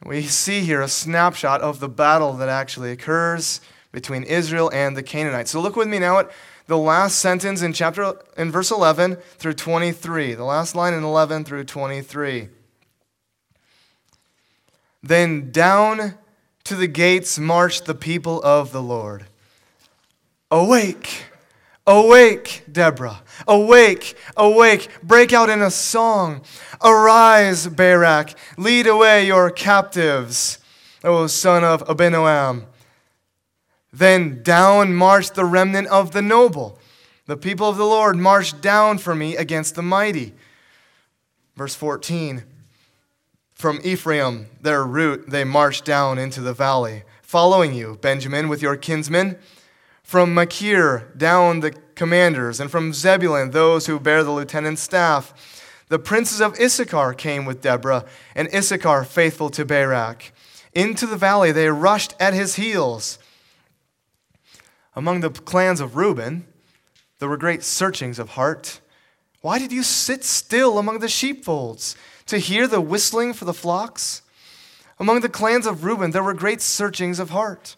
We 0.05 0.23
see 0.23 0.61
here 0.61 0.81
a 0.81 0.87
snapshot 0.87 1.61
of 1.61 1.79
the 1.79 1.89
battle 1.89 2.33
that 2.33 2.49
actually 2.49 2.91
occurs 2.91 3.59
between 3.91 4.23
Israel 4.23 4.69
and 4.73 4.95
the 4.95 5.03
Canaanites. 5.03 5.51
So 5.51 5.61
look 5.61 5.75
with 5.75 5.87
me 5.87 5.99
now 5.99 6.19
at 6.19 6.31
the 6.67 6.77
last 6.77 7.19
sentence 7.19 7.61
in 7.61 7.73
chapter 7.73 8.13
in 8.37 8.51
verse 8.51 8.71
11 8.71 9.17
through 9.37 9.53
23. 9.53 10.35
The 10.35 10.43
last 10.43 10.75
line 10.75 10.93
in 10.93 11.03
11 11.03 11.43
through 11.43 11.65
23. 11.65 12.49
Then 15.01 15.51
down 15.51 16.15
to 16.65 16.75
the 16.75 16.87
gates 16.87 17.39
marched 17.39 17.85
the 17.85 17.95
people 17.95 18.41
of 18.43 18.71
the 18.71 18.81
Lord. 18.81 19.25
Awake, 20.51 21.25
awake, 21.89 22.63
Deborah. 22.71 23.23
Awake, 23.47 24.15
awake. 24.37 24.89
Break 25.01 25.33
out 25.33 25.49
in 25.49 25.61
a 25.61 25.71
song. 25.71 26.43
Arise, 26.81 27.67
Barak. 27.67 28.35
Lead 28.57 28.85
away 28.85 29.25
your 29.25 29.49
captives, 29.49 30.59
O 31.03 31.25
son 31.27 31.63
of 31.63 31.83
Abinoam. 31.85 32.65
Then 33.91 34.43
down 34.43 34.93
marched 34.93 35.33
the 35.33 35.45
remnant 35.45 35.87
of 35.87 36.11
the 36.11 36.21
noble. 36.21 36.77
The 37.25 37.35
people 37.35 37.67
of 37.67 37.77
the 37.77 37.85
Lord 37.85 38.17
marched 38.17 38.61
down 38.61 38.99
for 38.99 39.15
me 39.15 39.35
against 39.35 39.73
the 39.73 39.81
mighty. 39.81 40.33
Verse 41.55 41.73
14 41.73 42.43
From 43.55 43.79
Ephraim, 43.83 44.45
their 44.61 44.83
route, 44.83 45.29
they 45.29 45.43
marched 45.43 45.85
down 45.85 46.19
into 46.19 46.39
the 46.41 46.53
valley, 46.53 47.03
following 47.23 47.73
you, 47.73 47.97
Benjamin, 47.99 48.47
with 48.47 48.61
your 48.61 48.77
kinsmen. 48.77 49.37
From 50.09 50.33
Machir, 50.33 51.13
down 51.15 51.59
the 51.59 51.69
commanders, 51.93 52.59
and 52.59 52.71
from 52.71 52.93
Zebulun, 52.93 53.51
those 53.51 53.85
who 53.85 53.99
bear 53.99 54.23
the 54.23 54.31
lieutenant's 54.31 54.81
staff. 54.81 55.35
The 55.89 55.99
princes 55.99 56.41
of 56.41 56.59
Issachar 56.59 57.13
came 57.13 57.45
with 57.45 57.61
Deborah, 57.61 58.05
and 58.33 58.51
Issachar 58.51 59.03
faithful 59.03 59.51
to 59.51 59.65
Barak. 59.65 60.33
Into 60.73 61.05
the 61.05 61.15
valley 61.15 61.51
they 61.51 61.69
rushed 61.69 62.15
at 62.19 62.33
his 62.33 62.55
heels. 62.55 63.19
Among 64.95 65.19
the 65.19 65.29
clans 65.29 65.79
of 65.79 65.95
Reuben, 65.95 66.47
there 67.19 67.29
were 67.29 67.37
great 67.37 67.61
searchings 67.61 68.17
of 68.17 68.29
heart. 68.29 68.81
Why 69.41 69.59
did 69.59 69.71
you 69.71 69.83
sit 69.83 70.23
still 70.23 70.79
among 70.79 71.01
the 71.01 71.07
sheepfolds 71.07 71.95
to 72.25 72.39
hear 72.39 72.65
the 72.65 72.81
whistling 72.81 73.31
for 73.33 73.45
the 73.45 73.53
flocks? 73.53 74.23
Among 74.97 75.19
the 75.19 75.29
clans 75.29 75.67
of 75.67 75.83
Reuben, 75.83 76.09
there 76.09 76.23
were 76.23 76.33
great 76.33 76.61
searchings 76.61 77.19
of 77.19 77.29
heart. 77.29 77.75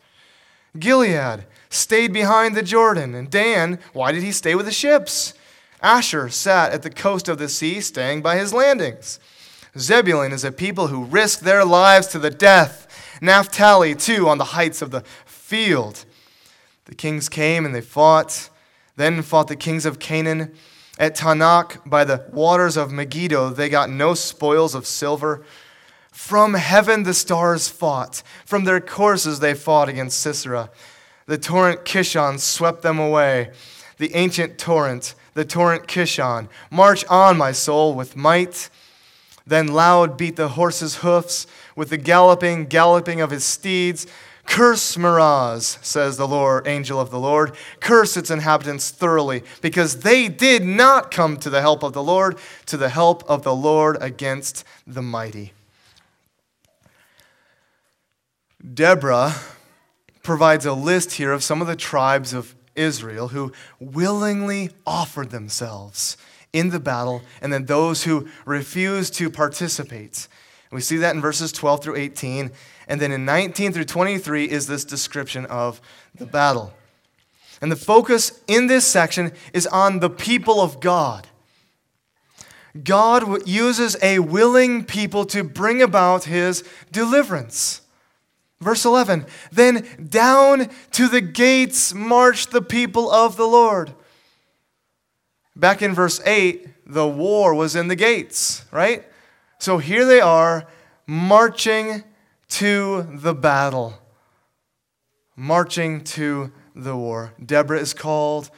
Gilead 0.79 1.43
stayed 1.71 2.13
behind 2.13 2.55
the 2.55 2.61
Jordan, 2.61 3.15
and 3.15 3.31
Dan, 3.31 3.79
why 3.93 4.11
did 4.11 4.21
he 4.21 4.31
stay 4.31 4.53
with 4.53 4.67
the 4.67 4.71
ships? 4.71 5.33
Asher 5.81 6.29
sat 6.29 6.71
at 6.71 6.83
the 6.83 6.91
coast 6.91 7.27
of 7.27 7.39
the 7.39 7.49
sea, 7.49 7.81
staying 7.81 8.21
by 8.21 8.37
his 8.37 8.53
landings. 8.53 9.19
Zebulun 9.77 10.33
is 10.33 10.43
a 10.43 10.51
people 10.51 10.87
who 10.87 11.05
risk 11.05 11.39
their 11.39 11.65
lives 11.65 12.07
to 12.07 12.19
the 12.19 12.29
death. 12.29 12.87
Naphtali, 13.21 13.95
too, 13.95 14.27
on 14.27 14.37
the 14.37 14.43
heights 14.43 14.81
of 14.81 14.91
the 14.91 15.01
field. 15.25 16.05
The 16.85 16.95
kings 16.95 17.29
came 17.29 17.65
and 17.65 17.73
they 17.73 17.81
fought. 17.81 18.49
Then 18.97 19.21
fought 19.21 19.47
the 19.47 19.55
kings 19.55 19.85
of 19.85 19.97
Canaan. 19.97 20.53
At 20.99 21.15
Taanach, 21.15 21.89
by 21.89 22.03
the 22.03 22.25
waters 22.31 22.75
of 22.75 22.91
Megiddo, 22.91 23.51
they 23.51 23.69
got 23.69 23.89
no 23.89 24.13
spoils 24.13 24.75
of 24.75 24.85
silver. 24.85 25.43
From 26.11 26.55
heaven 26.55 27.03
the 27.03 27.13
stars 27.13 27.69
fought. 27.69 28.21
From 28.45 28.65
their 28.65 28.81
courses 28.81 29.39
they 29.39 29.53
fought 29.53 29.87
against 29.87 30.19
Sisera. 30.19 30.69
The 31.25 31.37
torrent 31.37 31.85
Kishon 31.85 32.39
swept 32.39 32.81
them 32.81 32.99
away. 32.99 33.51
The 33.97 34.13
ancient 34.15 34.57
torrent, 34.57 35.15
the 35.33 35.45
torrent 35.45 35.87
Kishon. 35.87 36.47
March 36.69 37.05
on, 37.09 37.37
my 37.37 37.51
soul, 37.51 37.93
with 37.93 38.15
might. 38.15 38.69
Then 39.45 39.67
loud 39.67 40.17
beat 40.17 40.35
the 40.35 40.49
horse's 40.49 40.97
hoofs 40.97 41.47
with 41.75 41.89
the 41.89 41.97
galloping, 41.97 42.65
galloping 42.65 43.21
of 43.21 43.31
his 43.31 43.43
steeds. 43.43 44.07
Curse 44.45 44.97
Meroz, 44.97 45.77
says 45.81 46.17
the 46.17 46.27
Lord, 46.27 46.67
angel 46.67 46.99
of 46.99 47.11
the 47.11 47.19
Lord. 47.19 47.55
Curse 47.79 48.17
its 48.17 48.31
inhabitants 48.31 48.89
thoroughly, 48.89 49.43
because 49.61 49.99
they 50.01 50.27
did 50.27 50.63
not 50.63 51.11
come 51.11 51.37
to 51.37 51.49
the 51.49 51.61
help 51.61 51.83
of 51.83 51.93
the 51.93 52.03
Lord, 52.03 52.37
to 52.65 52.75
the 52.75 52.89
help 52.89 53.23
of 53.29 53.43
the 53.43 53.55
Lord 53.55 53.97
against 54.01 54.65
the 54.85 55.01
mighty. 55.01 55.53
Deborah 58.73 59.35
provides 60.23 60.65
a 60.65 60.73
list 60.73 61.13
here 61.13 61.31
of 61.31 61.43
some 61.43 61.61
of 61.61 61.67
the 61.67 61.75
tribes 61.75 62.33
of 62.33 62.55
Israel 62.75 63.29
who 63.29 63.51
willingly 63.79 64.69
offered 64.85 65.31
themselves 65.31 66.17
in 66.53 66.69
the 66.69 66.79
battle, 66.79 67.21
and 67.41 67.51
then 67.51 67.65
those 67.65 68.03
who 68.03 68.27
refused 68.45 69.13
to 69.15 69.29
participate. 69.29 70.27
We 70.71 70.81
see 70.81 70.97
that 70.97 71.15
in 71.15 71.21
verses 71.21 71.51
12 71.51 71.83
through 71.83 71.95
18. 71.97 72.51
And 72.87 72.99
then 72.99 73.11
in 73.11 73.25
19 73.25 73.73
through 73.73 73.85
23 73.85 74.49
is 74.49 74.67
this 74.67 74.85
description 74.85 75.45
of 75.45 75.81
the 76.15 76.25
battle. 76.25 76.73
And 77.61 77.71
the 77.71 77.75
focus 77.75 78.41
in 78.47 78.67
this 78.67 78.85
section 78.85 79.33
is 79.53 79.67
on 79.67 79.99
the 79.99 80.09
people 80.09 80.61
of 80.61 80.79
God. 80.79 81.27
God 82.83 83.47
uses 83.47 83.97
a 84.01 84.19
willing 84.19 84.85
people 84.85 85.25
to 85.25 85.43
bring 85.43 85.81
about 85.81 86.23
his 86.23 86.63
deliverance. 86.91 87.81
Verse 88.61 88.85
11 88.85 89.25
Then 89.51 89.85
down 90.07 90.69
to 90.91 91.07
the 91.07 91.19
gates 91.19 91.93
marched 91.93 92.51
the 92.51 92.61
people 92.61 93.11
of 93.11 93.35
the 93.35 93.47
Lord. 93.47 93.93
Back 95.55 95.81
in 95.81 95.93
verse 95.93 96.21
8, 96.25 96.67
the 96.85 97.07
war 97.07 97.53
was 97.53 97.75
in 97.75 97.87
the 97.87 97.95
gates, 97.95 98.63
right? 98.71 99.05
So 99.59 99.79
here 99.79 100.05
they 100.05 100.21
are 100.21 100.65
marching 101.05 102.03
to 102.49 103.07
the 103.11 103.33
battle, 103.33 103.99
marching 105.35 106.03
to 106.03 106.51
the 106.75 106.95
war. 106.95 107.33
Deborah 107.43 107.79
is 107.79 107.93
called, 107.93 108.49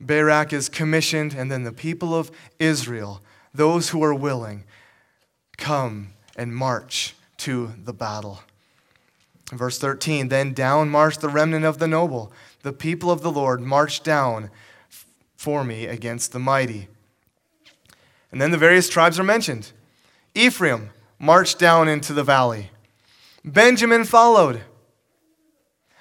Barak 0.00 0.52
is 0.52 0.68
commissioned, 0.68 1.34
and 1.34 1.50
then 1.50 1.62
the 1.62 1.72
people 1.72 2.14
of 2.14 2.30
Israel, 2.58 3.22
those 3.54 3.90
who 3.90 4.02
are 4.02 4.14
willing, 4.14 4.64
come 5.56 6.14
and 6.36 6.54
march 6.54 7.14
to 7.38 7.72
the 7.82 7.92
battle. 7.92 8.40
Verse 9.52 9.78
13 9.78 10.28
Then 10.28 10.52
down 10.52 10.88
marched 10.88 11.20
the 11.20 11.28
remnant 11.28 11.64
of 11.64 11.78
the 11.78 11.88
noble. 11.88 12.32
The 12.62 12.72
people 12.72 13.10
of 13.10 13.22
the 13.22 13.30
Lord 13.30 13.60
marched 13.60 14.04
down 14.04 14.50
for 15.36 15.64
me 15.64 15.86
against 15.86 16.32
the 16.32 16.38
mighty. 16.38 16.88
And 18.32 18.40
then 18.40 18.50
the 18.50 18.58
various 18.58 18.88
tribes 18.88 19.18
are 19.18 19.24
mentioned. 19.24 19.72
Ephraim 20.34 20.90
marched 21.18 21.58
down 21.58 21.88
into 21.88 22.12
the 22.12 22.24
valley. 22.24 22.70
Benjamin 23.44 24.04
followed. 24.04 24.62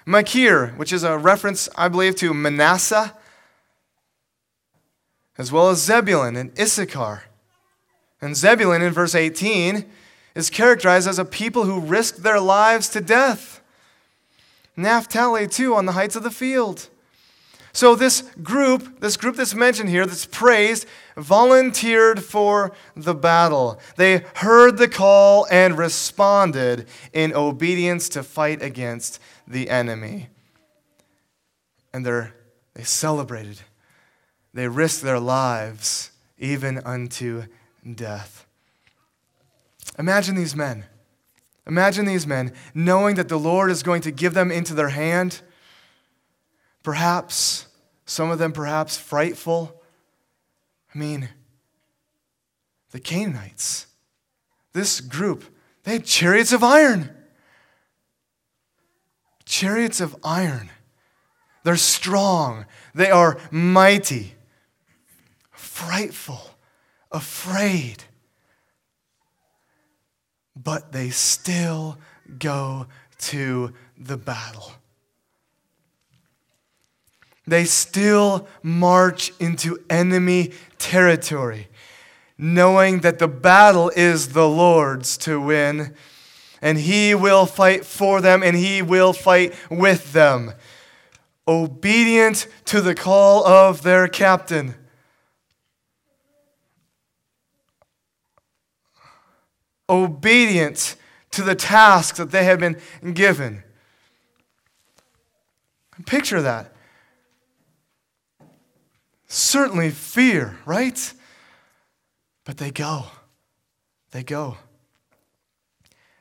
Machir, 0.05 0.73
which 0.77 0.93
is 0.93 1.03
a 1.03 1.17
reference, 1.17 1.69
I 1.75 1.88
believe, 1.88 2.15
to 2.17 2.34
Manasseh, 2.34 3.15
as 5.38 5.51
well 5.51 5.69
as 5.69 5.84
Zebulun 5.84 6.36
and 6.36 6.58
Issachar. 6.60 7.23
And 8.21 8.36
Zebulun 8.36 8.81
in 8.81 8.93
verse 8.93 9.15
18 9.15 9.86
is 10.35 10.49
characterized 10.49 11.07
as 11.07 11.17
a 11.17 11.25
people 11.25 11.63
who 11.63 11.79
risked 11.79 12.23
their 12.23 12.39
lives 12.39 12.89
to 12.89 13.01
death. 13.01 13.61
Naphtali, 14.77 15.47
too, 15.47 15.73
on 15.73 15.85
the 15.85 15.93
heights 15.93 16.15
of 16.15 16.23
the 16.23 16.31
field. 16.31 16.89
So, 17.71 17.95
this 17.95 18.21
group, 18.43 19.01
this 19.01 19.17
group 19.17 19.35
that's 19.35 19.55
mentioned 19.55 19.89
here, 19.89 20.05
that's 20.05 20.25
praised, 20.25 20.85
volunteered 21.17 22.23
for 22.23 22.73
the 22.95 23.15
battle. 23.15 23.79
They 23.97 24.23
heard 24.35 24.77
the 24.77 24.87
call 24.87 25.47
and 25.49 25.77
responded 25.77 26.87
in 27.11 27.33
obedience 27.33 28.07
to 28.09 28.23
fight 28.23 28.61
against 28.61 29.19
the 29.47 29.69
enemy. 29.69 30.29
And 31.93 32.05
they're 32.05 32.33
they 32.75 32.83
celebrated. 32.83 33.61
They 34.53 34.67
risked 34.67 35.01
their 35.01 35.19
lives 35.19 36.11
even 36.37 36.77
unto 36.79 37.45
death. 37.95 38.44
Imagine 39.97 40.36
these 40.36 40.55
men. 40.55 40.86
Imagine 41.67 42.05
these 42.05 42.27
men 42.27 42.53
knowing 42.73 43.15
that 43.15 43.29
the 43.29 43.39
Lord 43.39 43.71
is 43.71 43.81
going 43.81 44.01
to 44.01 44.12
give 44.12 44.34
them 44.34 44.51
into 44.51 44.73
their 44.73 44.89
hand. 44.89 45.41
Perhaps, 46.84 47.67
some 48.05 48.29
of 48.29 48.38
them 48.38 48.51
perhaps 48.51 48.97
frightful. 48.97 49.81
I 50.93 50.97
mean, 50.97 51.29
the 52.91 52.99
Canaanites, 52.99 53.88
this 54.73 55.01
group, 55.01 55.43
they 55.84 55.93
had 55.93 56.05
chariots 56.05 56.51
of 56.51 56.63
iron. 56.63 57.10
Chariots 59.45 60.01
of 60.01 60.15
iron. 60.23 60.69
They're 61.63 61.77
strong. 61.77 62.65
They 62.93 63.10
are 63.10 63.38
mighty. 63.49 64.36
Frightful. 65.51 66.41
Afraid 67.12 68.03
but 70.55 70.91
they 70.91 71.09
still 71.09 71.97
go 72.39 72.87
to 73.17 73.73
the 73.97 74.17
battle. 74.17 74.71
They 77.47 77.65
still 77.65 78.47
march 78.63 79.31
into 79.39 79.83
enemy 79.89 80.51
territory, 80.79 81.67
knowing 82.37 82.99
that 82.99 83.19
the 83.19 83.27
battle 83.27 83.91
is 83.95 84.29
the 84.29 84.47
Lord's 84.47 85.17
to 85.19 85.39
win, 85.39 85.93
and 86.61 86.79
He 86.79 87.13
will 87.13 87.45
fight 87.45 87.85
for 87.85 88.21
them 88.21 88.41
and 88.41 88.55
He 88.55 88.81
will 88.81 89.13
fight 89.13 89.53
with 89.69 90.13
them, 90.13 90.53
obedient 91.47 92.47
to 92.65 92.81
the 92.81 92.95
call 92.95 93.45
of 93.45 93.83
their 93.83 94.07
captain. 94.07 94.73
Obedient 99.89 100.95
to 101.31 101.41
the 101.41 101.55
task 101.55 102.15
that 102.15 102.31
they 102.31 102.43
have 102.45 102.59
been 102.59 102.79
given. 103.13 103.63
Picture 106.05 106.41
that. 106.41 106.71
Certainly 109.27 109.91
fear, 109.91 110.57
right? 110.65 111.13
But 112.43 112.57
they 112.57 112.71
go. 112.71 113.05
They 114.11 114.23
go. 114.23 114.57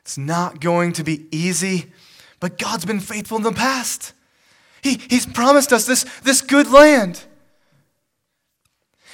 It's 0.01 0.17
not 0.17 0.59
going 0.59 0.93
to 0.93 1.03
be 1.03 1.27
easy, 1.31 1.91
but 2.39 2.57
God's 2.57 2.85
been 2.85 2.99
faithful 2.99 3.37
in 3.37 3.43
the 3.43 3.51
past. 3.51 4.13
He, 4.81 5.01
he's 5.09 5.25
promised 5.25 5.73
us 5.73 5.85
this, 5.85 6.05
this 6.23 6.41
good 6.41 6.69
land. 6.69 7.23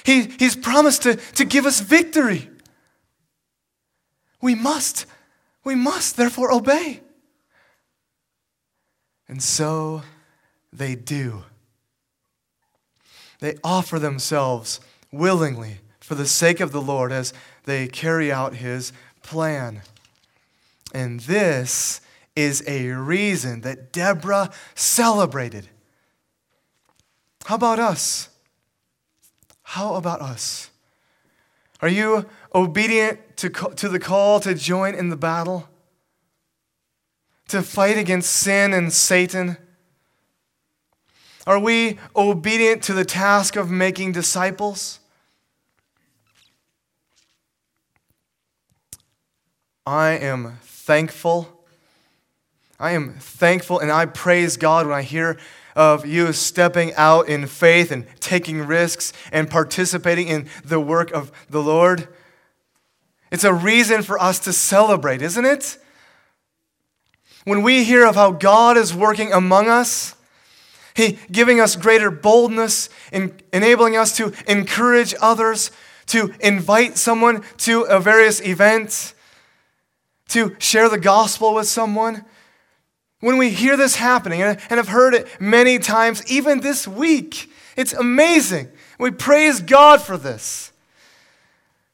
He, 0.04 0.24
he's 0.38 0.56
promised 0.56 1.02
to, 1.04 1.16
to 1.16 1.44
give 1.44 1.64
us 1.64 1.80
victory. 1.80 2.50
We 4.42 4.54
must, 4.54 5.06
we 5.64 5.74
must 5.74 6.16
therefore 6.18 6.52
obey. 6.52 7.00
And 9.28 9.42
so 9.42 10.02
they 10.72 10.94
do. 10.94 11.44
They 13.40 13.56
offer 13.64 13.98
themselves 13.98 14.80
willingly 15.10 15.78
for 16.00 16.14
the 16.16 16.26
sake 16.26 16.60
of 16.60 16.72
the 16.72 16.82
Lord 16.82 17.12
as 17.12 17.32
they 17.64 17.86
carry 17.86 18.30
out 18.30 18.56
his 18.56 18.92
plan. 19.22 19.82
And 20.92 21.20
this 21.20 22.00
is 22.34 22.62
a 22.66 22.88
reason 22.88 23.60
that 23.62 23.92
Deborah 23.92 24.50
celebrated. 24.74 25.68
How 27.46 27.54
about 27.54 27.78
us? 27.78 28.28
How 29.62 29.94
about 29.94 30.20
us? 30.20 30.71
Are 31.82 31.88
you 31.88 32.26
obedient 32.54 33.36
to, 33.38 33.50
to 33.50 33.88
the 33.88 33.98
call 33.98 34.38
to 34.40 34.54
join 34.54 34.94
in 34.94 35.08
the 35.08 35.16
battle? 35.16 35.68
To 37.48 37.60
fight 37.60 37.98
against 37.98 38.32
sin 38.32 38.72
and 38.72 38.92
Satan? 38.92 39.56
Are 41.44 41.58
we 41.58 41.98
obedient 42.14 42.84
to 42.84 42.94
the 42.94 43.04
task 43.04 43.56
of 43.56 43.68
making 43.68 44.12
disciples? 44.12 45.00
I 49.84 50.10
am 50.10 50.58
thankful. 50.62 51.64
I 52.78 52.92
am 52.92 53.14
thankful 53.14 53.80
and 53.80 53.90
I 53.90 54.06
praise 54.06 54.56
God 54.56 54.86
when 54.86 54.94
I 54.94 55.02
hear 55.02 55.36
of 55.74 56.06
you 56.06 56.32
stepping 56.32 56.94
out 56.94 57.28
in 57.28 57.46
faith 57.46 57.90
and 57.90 58.06
taking 58.20 58.66
risks 58.66 59.12
and 59.30 59.50
participating 59.50 60.28
in 60.28 60.48
the 60.64 60.80
work 60.80 61.10
of 61.12 61.32
the 61.48 61.62
Lord. 61.62 62.08
It's 63.30 63.44
a 63.44 63.54
reason 63.54 64.02
for 64.02 64.20
us 64.20 64.38
to 64.40 64.52
celebrate, 64.52 65.22
isn't 65.22 65.44
it? 65.44 65.78
When 67.44 67.62
we 67.62 67.84
hear 67.84 68.06
of 68.06 68.14
how 68.14 68.32
God 68.32 68.76
is 68.76 68.94
working 68.94 69.32
among 69.32 69.68
us, 69.68 70.14
He 70.94 71.18
giving 71.30 71.58
us 71.58 71.74
greater 71.74 72.10
boldness, 72.10 72.88
in 73.10 73.40
enabling 73.52 73.96
us 73.96 74.16
to 74.18 74.32
encourage 74.46 75.14
others, 75.20 75.70
to 76.06 76.34
invite 76.40 76.98
someone 76.98 77.42
to 77.58 77.82
a 77.82 77.98
various 77.98 78.40
event, 78.40 79.14
to 80.28 80.54
share 80.58 80.88
the 80.88 80.98
gospel 80.98 81.54
with 81.54 81.66
someone. 81.66 82.24
When 83.22 83.38
we 83.38 83.50
hear 83.50 83.76
this 83.76 83.94
happening, 83.94 84.42
and 84.42 84.58
I've 84.68 84.88
heard 84.88 85.14
it 85.14 85.28
many 85.40 85.78
times, 85.78 86.28
even 86.28 86.58
this 86.58 86.88
week, 86.88 87.48
it's 87.76 87.92
amazing. 87.92 88.66
We 88.98 89.12
praise 89.12 89.60
God 89.60 90.02
for 90.02 90.16
this. 90.16 90.72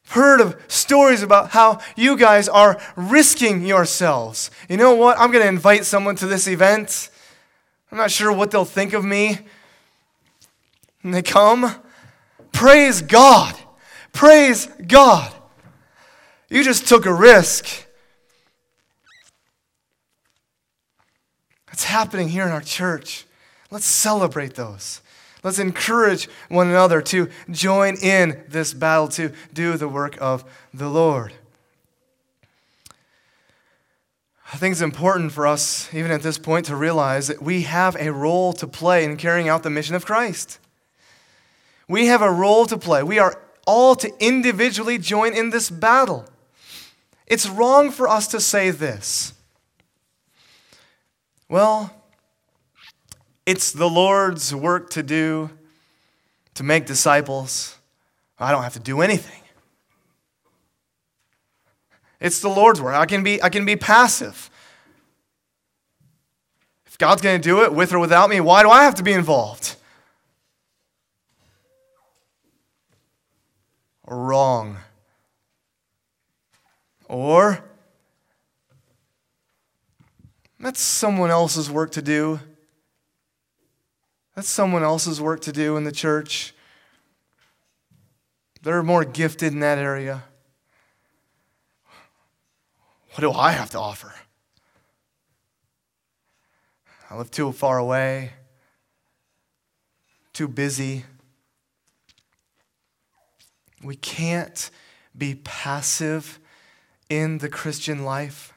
Heard 0.07 0.41
of 0.41 0.59
stories 0.67 1.21
about 1.21 1.51
how 1.51 1.81
you 1.95 2.17
guys 2.17 2.49
are 2.49 2.81
risking 2.95 3.63
yourselves. 3.63 4.49
You 4.67 4.77
know 4.77 4.95
what? 4.95 5.19
I'm 5.19 5.31
going 5.31 5.43
to 5.43 5.47
invite 5.47 5.85
someone 5.85 6.15
to 6.15 6.25
this 6.25 6.47
event. 6.47 7.11
I'm 7.91 7.99
not 7.99 8.09
sure 8.09 8.33
what 8.33 8.49
they'll 8.49 8.65
think 8.65 8.93
of 8.93 9.05
me. 9.05 9.37
And 11.03 11.13
they 11.13 11.21
come. 11.21 11.75
Praise 12.51 13.03
God. 13.03 13.55
Praise 14.13 14.65
God. 14.87 15.31
You 16.49 16.63
just 16.63 16.87
took 16.87 17.05
a 17.05 17.13
risk. 17.13 17.85
It's 21.79 21.85
happening 21.85 22.27
here 22.27 22.43
in 22.43 22.51
our 22.51 22.59
church. 22.59 23.25
Let's 23.71 23.85
celebrate 23.85 24.55
those. 24.55 24.99
Let's 25.43 25.59
encourage 25.59 26.27
one 26.49 26.67
another 26.67 27.01
to 27.03 27.29
join 27.49 27.95
in 27.95 28.43
this 28.49 28.73
battle 28.73 29.07
to 29.07 29.31
do 29.53 29.77
the 29.77 29.87
work 29.87 30.17
of 30.19 30.43
the 30.73 30.89
Lord. 30.89 31.31
I 34.53 34.57
think 34.57 34.73
it's 34.73 34.81
important 34.81 35.31
for 35.31 35.47
us, 35.47 35.87
even 35.93 36.11
at 36.11 36.21
this 36.21 36.37
point, 36.37 36.65
to 36.65 36.75
realize 36.75 37.27
that 37.27 37.41
we 37.41 37.61
have 37.61 37.95
a 37.95 38.11
role 38.11 38.51
to 38.51 38.67
play 38.67 39.05
in 39.05 39.15
carrying 39.15 39.47
out 39.47 39.63
the 39.63 39.69
mission 39.69 39.95
of 39.95 40.05
Christ. 40.05 40.59
We 41.87 42.07
have 42.07 42.21
a 42.21 42.29
role 42.29 42.65
to 42.65 42.77
play. 42.77 43.03
We 43.03 43.19
are 43.19 43.41
all 43.65 43.95
to 43.95 44.11
individually 44.19 44.97
join 44.97 45.33
in 45.33 45.51
this 45.51 45.69
battle. 45.69 46.25
It's 47.25 47.47
wrong 47.47 47.89
for 47.89 48.09
us 48.09 48.27
to 48.27 48.41
say 48.41 48.69
this 48.69 49.33
well, 51.49 51.91
it's 53.45 53.71
the 53.71 53.89
Lord's 53.89 54.53
work 54.53 54.91
to 54.91 55.01
do, 55.01 55.49
to 56.53 56.63
make 56.63 56.85
disciples. 56.85 57.75
I 58.37 58.51
don't 58.51 58.63
have 58.63 58.73
to 58.73 58.79
do 58.79 59.01
anything. 59.01 59.41
It's 62.19 62.41
the 62.41 62.49
Lord's 62.49 62.79
work. 62.79 62.95
I 62.95 63.05
can 63.05 63.23
be, 63.23 63.41
I 63.41 63.49
can 63.49 63.65
be 63.65 63.75
passive. 63.75 64.51
If 66.85 66.97
God's 66.97 67.21
going 67.21 67.41
to 67.41 67.43
do 67.43 67.63
it 67.63 67.73
with 67.73 67.93
or 67.93 67.99
without 67.99 68.29
me, 68.29 68.39
why 68.39 68.61
do 68.61 68.69
I 68.69 68.83
have 68.83 68.95
to 68.95 69.03
be 69.03 69.13
involved? 69.13 69.75
Wrong. 74.05 74.77
Or 77.07 77.63
that's 80.59 80.81
someone 80.81 81.29
else's 81.29 81.69
work 81.69 81.91
to 81.91 82.01
do. 82.01 82.39
That's 84.35 84.49
someone 84.49 84.83
else's 84.83 85.19
work 85.19 85.41
to 85.41 85.51
do 85.51 85.77
in 85.77 85.83
the 85.83 85.91
church. 85.91 86.53
They're 88.61 88.83
more 88.83 89.05
gifted 89.05 89.53
in 89.53 89.59
that 89.59 89.77
area. 89.77 90.23
What 93.11 93.21
do 93.21 93.31
I 93.31 93.51
have 93.51 93.69
to 93.71 93.79
offer? 93.79 94.13
I 97.09 97.17
live 97.17 97.31
too 97.31 97.51
far 97.51 97.77
away, 97.77 98.33
too 100.31 100.47
busy. 100.47 101.05
We 103.83 103.95
can't 103.95 104.69
be 105.17 105.35
passive 105.35 106.39
in 107.09 107.39
the 107.39 107.49
Christian 107.49 108.05
life. 108.05 108.53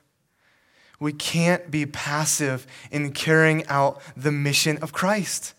We 1.02 1.12
can't 1.12 1.68
be 1.68 1.84
passive 1.84 2.64
in 2.92 3.10
carrying 3.10 3.66
out 3.66 4.00
the 4.16 4.30
mission 4.30 4.78
of 4.78 4.92
Christ. 4.92 5.52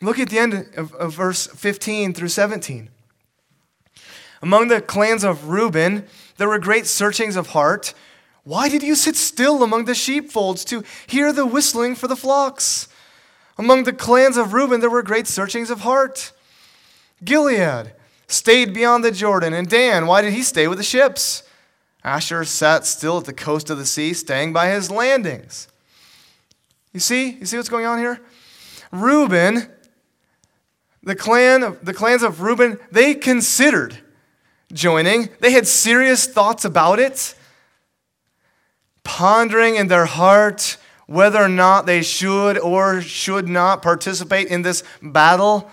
Look 0.00 0.18
at 0.18 0.30
the 0.30 0.38
end 0.38 0.54
of, 0.78 0.94
of 0.94 1.12
verse 1.12 1.46
15 1.46 2.14
through 2.14 2.28
17. 2.28 2.88
Among 4.40 4.68
the 4.68 4.80
clans 4.80 5.24
of 5.24 5.50
Reuben, 5.50 6.06
there 6.38 6.48
were 6.48 6.58
great 6.58 6.86
searchings 6.86 7.36
of 7.36 7.48
heart. 7.48 7.92
Why 8.44 8.70
did 8.70 8.82
you 8.82 8.94
sit 8.94 9.14
still 9.14 9.62
among 9.62 9.84
the 9.84 9.94
sheepfolds 9.94 10.64
to 10.64 10.82
hear 11.06 11.30
the 11.30 11.44
whistling 11.44 11.94
for 11.96 12.08
the 12.08 12.16
flocks? 12.16 12.88
Among 13.58 13.84
the 13.84 13.92
clans 13.92 14.38
of 14.38 14.54
Reuben, 14.54 14.80
there 14.80 14.88
were 14.88 15.02
great 15.02 15.26
searchings 15.26 15.68
of 15.68 15.80
heart. 15.80 16.32
Gilead 17.22 17.92
stayed 18.26 18.72
beyond 18.72 19.04
the 19.04 19.10
Jordan. 19.10 19.52
And 19.52 19.68
Dan, 19.68 20.06
why 20.06 20.22
did 20.22 20.32
he 20.32 20.42
stay 20.42 20.66
with 20.66 20.78
the 20.78 20.84
ships? 20.84 21.42
Asher 22.02 22.44
sat 22.44 22.86
still 22.86 23.18
at 23.18 23.24
the 23.24 23.32
coast 23.32 23.70
of 23.70 23.78
the 23.78 23.86
sea, 23.86 24.14
staying 24.14 24.52
by 24.52 24.68
his 24.68 24.90
landings. 24.90 25.68
You 26.92 27.00
see? 27.00 27.32
You 27.32 27.46
see 27.46 27.56
what's 27.56 27.68
going 27.68 27.86
on 27.86 27.98
here? 27.98 28.20
Reuben, 28.90 29.68
the 31.02 31.14
clan 31.14 31.62
of, 31.62 31.84
the 31.84 31.94
clans 31.94 32.22
of 32.22 32.40
Reuben, 32.40 32.78
they 32.90 33.14
considered 33.14 33.98
joining. 34.72 35.28
They 35.40 35.52
had 35.52 35.66
serious 35.66 36.26
thoughts 36.26 36.64
about 36.64 36.98
it, 36.98 37.34
pondering 39.04 39.76
in 39.76 39.88
their 39.88 40.06
heart 40.06 40.76
whether 41.06 41.42
or 41.42 41.48
not 41.48 41.86
they 41.86 42.02
should 42.02 42.56
or 42.58 43.00
should 43.00 43.48
not 43.48 43.82
participate 43.82 44.48
in 44.48 44.62
this 44.62 44.84
battle. 45.02 45.70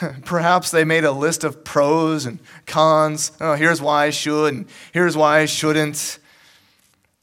Perhaps 0.24 0.70
they 0.70 0.84
made 0.84 1.04
a 1.04 1.12
list 1.12 1.44
of 1.44 1.64
pros 1.64 2.26
and 2.26 2.38
cons. 2.66 3.32
Oh, 3.40 3.54
here's 3.54 3.82
why 3.82 4.06
I 4.06 4.10
should, 4.10 4.54
and 4.54 4.66
here's 4.92 5.16
why 5.16 5.40
I 5.40 5.46
shouldn't. 5.46 6.18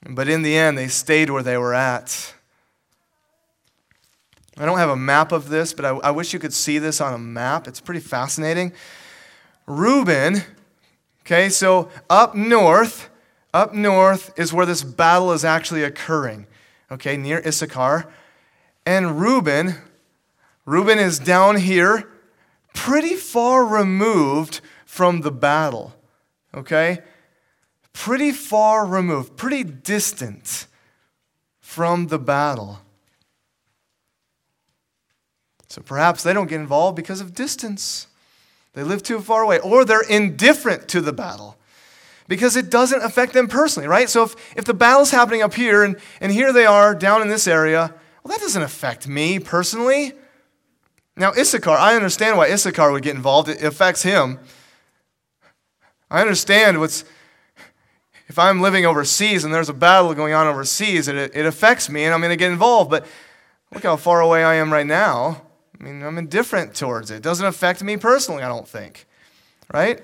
But 0.08 0.28
in 0.28 0.42
the 0.42 0.56
end, 0.56 0.78
they 0.78 0.88
stayed 0.88 1.30
where 1.30 1.44
they 1.44 1.58
were 1.58 1.74
at. 1.74 2.34
I 4.58 4.66
don't 4.66 4.78
have 4.78 4.90
a 4.90 4.96
map 4.96 5.32
of 5.32 5.50
this, 5.50 5.74
but 5.74 5.84
I, 5.84 5.90
I 5.90 6.12
wish 6.12 6.34
you 6.34 6.40
could 6.40 6.54
see 6.54 6.78
this 6.78 7.02
on 7.02 7.14
a 7.14 7.18
map. 7.18 7.68
It's 7.68 7.82
pretty 7.82 8.00
fascinating. 8.00 8.72
Reuben, 9.66 10.44
okay, 11.22 11.50
so 11.50 11.90
up 12.10 12.36
north, 12.36 13.10
up 13.54 13.74
north 13.74 14.38
is 14.38 14.54
where 14.54 14.66
this 14.66 14.84
battle 14.84 15.32
is 15.34 15.44
actually 15.44 15.84
occurring, 15.84 16.46
okay, 16.92 17.18
near 17.18 17.42
Issachar. 17.46 18.12
And 18.86 19.20
Reuben, 19.20 19.76
Reuben 20.66 21.00
is 21.00 21.20
down 21.20 21.58
here, 21.58 22.08
pretty 22.76 23.16
far 23.16 23.66
removed 23.66 24.62
from 24.86 25.22
the 25.22 25.32
battle, 25.32 25.96
okay? 26.54 27.00
Pretty 27.94 28.32
far 28.32 28.86
removed, 28.86 29.36
pretty 29.38 29.64
distant 29.64 30.68
from 31.60 32.08
the 32.08 32.20
battle. 32.20 32.80
So 35.68 35.82
perhaps 35.82 36.22
they 36.22 36.34
don't 36.34 36.48
get 36.48 36.62
involved 36.62 36.96
because 36.96 37.22
of 37.22 37.34
distance. 37.34 38.08
They 38.74 38.84
live 38.84 39.02
too 39.02 39.20
far 39.20 39.42
away, 39.42 39.60
or 39.60 39.84
they're 39.84 40.02
indifferent 40.02 40.88
to 40.90 41.02
the 41.02 41.14
battle 41.14 41.58
because 42.28 42.56
it 42.56 42.70
doesn't 42.70 43.04
affect 43.04 43.34
them 43.34 43.48
personally, 43.48 43.88
right? 43.88 44.10
So 44.10 44.24
if, 44.24 44.36
if 44.56 44.66
the 44.66 44.74
battle's 44.74 45.12
happening 45.12 45.42
up 45.42 45.54
here 45.54 45.84
and, 45.84 45.98
and 46.20 46.32
here 46.32 46.52
they 46.52 46.66
are 46.66 46.94
down 46.94 47.22
in 47.22 47.28
this 47.28 47.48
area, 47.48 47.94
well, 48.24 48.34
that 48.34 48.42
doesn't 48.42 48.62
affect 48.62 49.08
me 49.08 49.40
personally. 49.40 50.14
Now, 51.18 51.32
Issachar, 51.32 51.72
I 51.72 51.96
understand 51.96 52.38
why 52.38 52.52
Issachar 52.52 52.92
would 52.92 53.04
get 53.04 53.16
involved. 53.16 53.48
It 53.48 53.64
affects 53.64 54.04
him. 54.04 54.40
I 56.12 56.22
understand 56.22 56.80
what's, 56.80 57.06
if 58.28 58.38
I'm 58.38 58.60
living 58.62 58.86
overseas 58.86 59.44
and 59.44 59.54
there's 59.54 59.70
a 59.70 59.74
battle 59.74 60.14
going 60.14 60.34
on 60.34 60.48
overseas, 60.48 61.08
it, 61.08 61.16
it 61.16 61.46
affects 61.46 61.90
me 61.90 62.04
and 62.04 62.14
I'm 62.14 62.20
going 62.20 62.32
to 62.32 62.36
get 62.36 62.52
involved. 62.52 62.92
But 62.92 63.06
look 63.74 63.84
how 63.84 63.96
far 63.96 64.20
away 64.20 64.44
I 64.44 64.56
am 64.56 64.74
right 64.74 64.86
now. 64.86 65.42
I 65.80 65.84
mean, 65.84 66.04
I'm 66.04 66.18
indifferent 66.18 66.76
towards 66.76 67.12
it. 67.12 67.18
It 67.18 67.24
doesn't 67.24 67.46
affect 67.46 67.84
me 67.84 67.98
personally, 67.98 68.44
I 68.44 68.50
don't 68.50 68.68
think. 68.68 69.06
Right? 69.74 70.02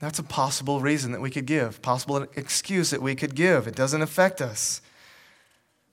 That's 0.00 0.18
a 0.18 0.22
possible 0.22 0.80
reason 0.80 1.12
that 1.12 1.20
we 1.20 1.30
could 1.30 1.46
give, 1.46 1.82
possible 1.82 2.26
excuse 2.36 2.90
that 2.90 3.02
we 3.02 3.14
could 3.14 3.34
give. 3.34 3.66
It 3.66 3.74
doesn't 3.74 4.00
affect 4.00 4.40
us. 4.40 4.80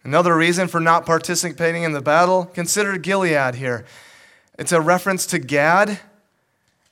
Another 0.06 0.38
reason 0.38 0.68
for 0.68 0.80
not 0.80 1.04
participating 1.04 1.82
in 1.82 1.94
the 1.94 2.00
battle, 2.00 2.46
consider 2.46 2.96
Gilead 3.00 3.56
here. 3.56 3.86
It's 4.60 4.72
a 4.72 4.80
reference 4.80 5.26
to 5.26 5.40
Gad 5.40 6.00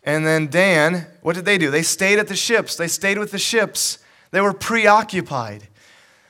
and 0.03 0.25
then 0.25 0.47
Dan. 0.47 1.05
What 1.21 1.35
did 1.35 1.45
they 1.45 1.59
do? 1.59 1.69
They 1.69 1.83
stayed 1.83 2.17
at 2.17 2.27
the 2.27 2.35
ships, 2.35 2.75
they 2.75 2.87
stayed 2.87 3.19
with 3.19 3.29
the 3.31 3.37
ships. 3.37 3.99
They 4.31 4.41
were 4.41 4.51
preoccupied. 4.51 5.67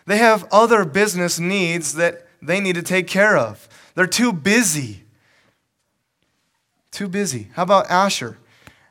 They 0.06 0.18
have 0.18 0.46
other 0.52 0.84
business 0.84 1.40
needs 1.40 1.94
that 1.94 2.28
they 2.42 2.60
need 2.60 2.76
to 2.76 2.84
take 2.84 3.08
care 3.08 3.38
of. 3.38 3.70
They're 3.96 4.06
too 4.06 4.34
busy. 4.34 5.04
Too 6.92 7.08
busy. 7.08 7.48
How 7.54 7.64
about 7.64 7.90
Asher? 7.90 8.38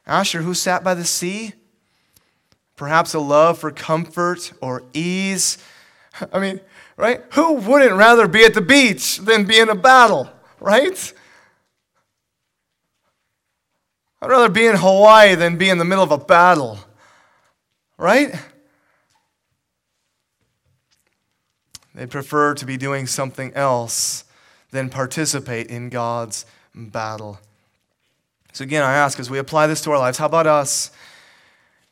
Asher, 0.06 0.40
who 0.40 0.54
sat 0.54 0.82
by 0.82 0.94
the 0.94 1.04
sea? 1.04 1.52
Perhaps 2.74 3.12
a 3.12 3.20
love 3.20 3.58
for 3.58 3.70
comfort 3.70 4.54
or 4.62 4.82
ease. 4.94 5.58
I 6.32 6.38
mean, 6.38 6.60
right? 7.02 7.20
Who 7.32 7.54
wouldn't 7.54 7.94
rather 7.94 8.28
be 8.28 8.44
at 8.44 8.54
the 8.54 8.60
beach 8.60 9.18
than 9.18 9.44
be 9.44 9.58
in 9.58 9.68
a 9.68 9.74
battle, 9.74 10.30
right? 10.60 11.12
I'd 14.22 14.30
rather 14.30 14.48
be 14.48 14.66
in 14.66 14.76
Hawaii 14.76 15.34
than 15.34 15.58
be 15.58 15.68
in 15.68 15.78
the 15.78 15.84
middle 15.84 16.04
of 16.04 16.12
a 16.12 16.18
battle, 16.18 16.78
right? 17.98 18.32
They 21.92 22.06
prefer 22.06 22.54
to 22.54 22.64
be 22.64 22.76
doing 22.76 23.08
something 23.08 23.52
else 23.54 24.22
than 24.70 24.88
participate 24.88 25.66
in 25.66 25.88
God's 25.88 26.46
battle. 26.72 27.40
So, 28.52 28.62
again, 28.62 28.84
I 28.84 28.92
ask 28.92 29.18
as 29.18 29.28
we 29.28 29.38
apply 29.38 29.66
this 29.66 29.80
to 29.82 29.90
our 29.90 29.98
lives, 29.98 30.18
how 30.18 30.26
about 30.26 30.46
us? 30.46 30.92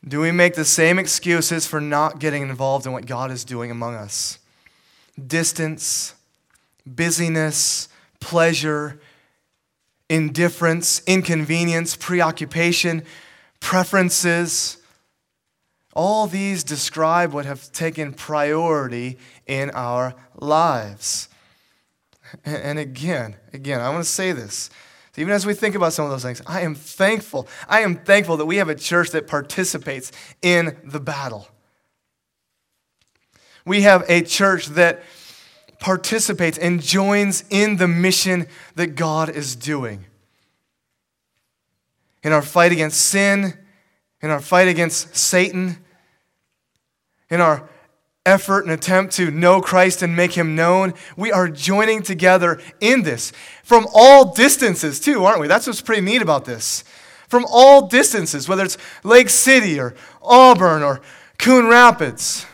Do 0.06 0.20
we 0.20 0.30
make 0.30 0.54
the 0.54 0.64
same 0.64 1.00
excuses 1.00 1.66
for 1.66 1.80
not 1.80 2.20
getting 2.20 2.42
involved 2.42 2.86
in 2.86 2.92
what 2.92 3.06
God 3.06 3.32
is 3.32 3.44
doing 3.44 3.72
among 3.72 3.96
us? 3.96 4.39
Distance, 5.26 6.14
busyness, 6.86 7.88
pleasure, 8.20 9.00
indifference, 10.08 11.02
inconvenience, 11.06 11.96
preoccupation, 11.96 13.02
preferences. 13.60 14.78
All 15.94 16.26
these 16.26 16.64
describe 16.64 17.32
what 17.32 17.46
have 17.46 17.70
taken 17.72 18.12
priority 18.12 19.18
in 19.46 19.70
our 19.70 20.14
lives. 20.38 21.28
And 22.44 22.78
again, 22.78 23.36
again, 23.52 23.80
I 23.80 23.90
want 23.90 24.04
to 24.04 24.10
say 24.10 24.32
this. 24.32 24.70
Even 25.16 25.32
as 25.32 25.44
we 25.44 25.54
think 25.54 25.74
about 25.74 25.92
some 25.92 26.04
of 26.04 26.10
those 26.10 26.22
things, 26.22 26.40
I 26.46 26.62
am 26.62 26.74
thankful. 26.74 27.48
I 27.68 27.80
am 27.80 27.96
thankful 27.96 28.36
that 28.38 28.46
we 28.46 28.56
have 28.56 28.68
a 28.68 28.74
church 28.74 29.10
that 29.10 29.26
participates 29.26 30.12
in 30.40 30.76
the 30.84 31.00
battle. 31.00 31.48
We 33.64 33.82
have 33.82 34.04
a 34.08 34.22
church 34.22 34.66
that 34.68 35.02
participates 35.78 36.58
and 36.58 36.80
joins 36.80 37.44
in 37.50 37.76
the 37.76 37.88
mission 37.88 38.46
that 38.76 38.94
God 38.94 39.30
is 39.30 39.56
doing. 39.56 40.04
In 42.22 42.32
our 42.32 42.42
fight 42.42 42.70
against 42.70 43.00
sin, 43.00 43.54
in 44.20 44.30
our 44.30 44.40
fight 44.40 44.68
against 44.68 45.16
Satan, 45.16 45.78
in 47.30 47.40
our 47.40 47.68
effort 48.26 48.64
and 48.64 48.70
attempt 48.70 49.14
to 49.14 49.30
know 49.30 49.62
Christ 49.62 50.02
and 50.02 50.14
make 50.14 50.32
him 50.32 50.54
known, 50.54 50.92
we 51.16 51.32
are 51.32 51.48
joining 51.48 52.02
together 52.02 52.60
in 52.80 53.02
this 53.02 53.32
from 53.62 53.86
all 53.94 54.34
distances, 54.34 55.00
too, 55.00 55.24
aren't 55.24 55.40
we? 55.40 55.48
That's 55.48 55.66
what's 55.66 55.80
pretty 55.80 56.02
neat 56.02 56.20
about 56.20 56.44
this. 56.44 56.84
From 57.28 57.46
all 57.48 57.86
distances, 57.86 58.48
whether 58.48 58.64
it's 58.64 58.76
Lake 59.02 59.30
City 59.30 59.80
or 59.80 59.94
Auburn 60.20 60.82
or 60.82 61.00
Coon 61.38 61.68
Rapids 61.68 62.44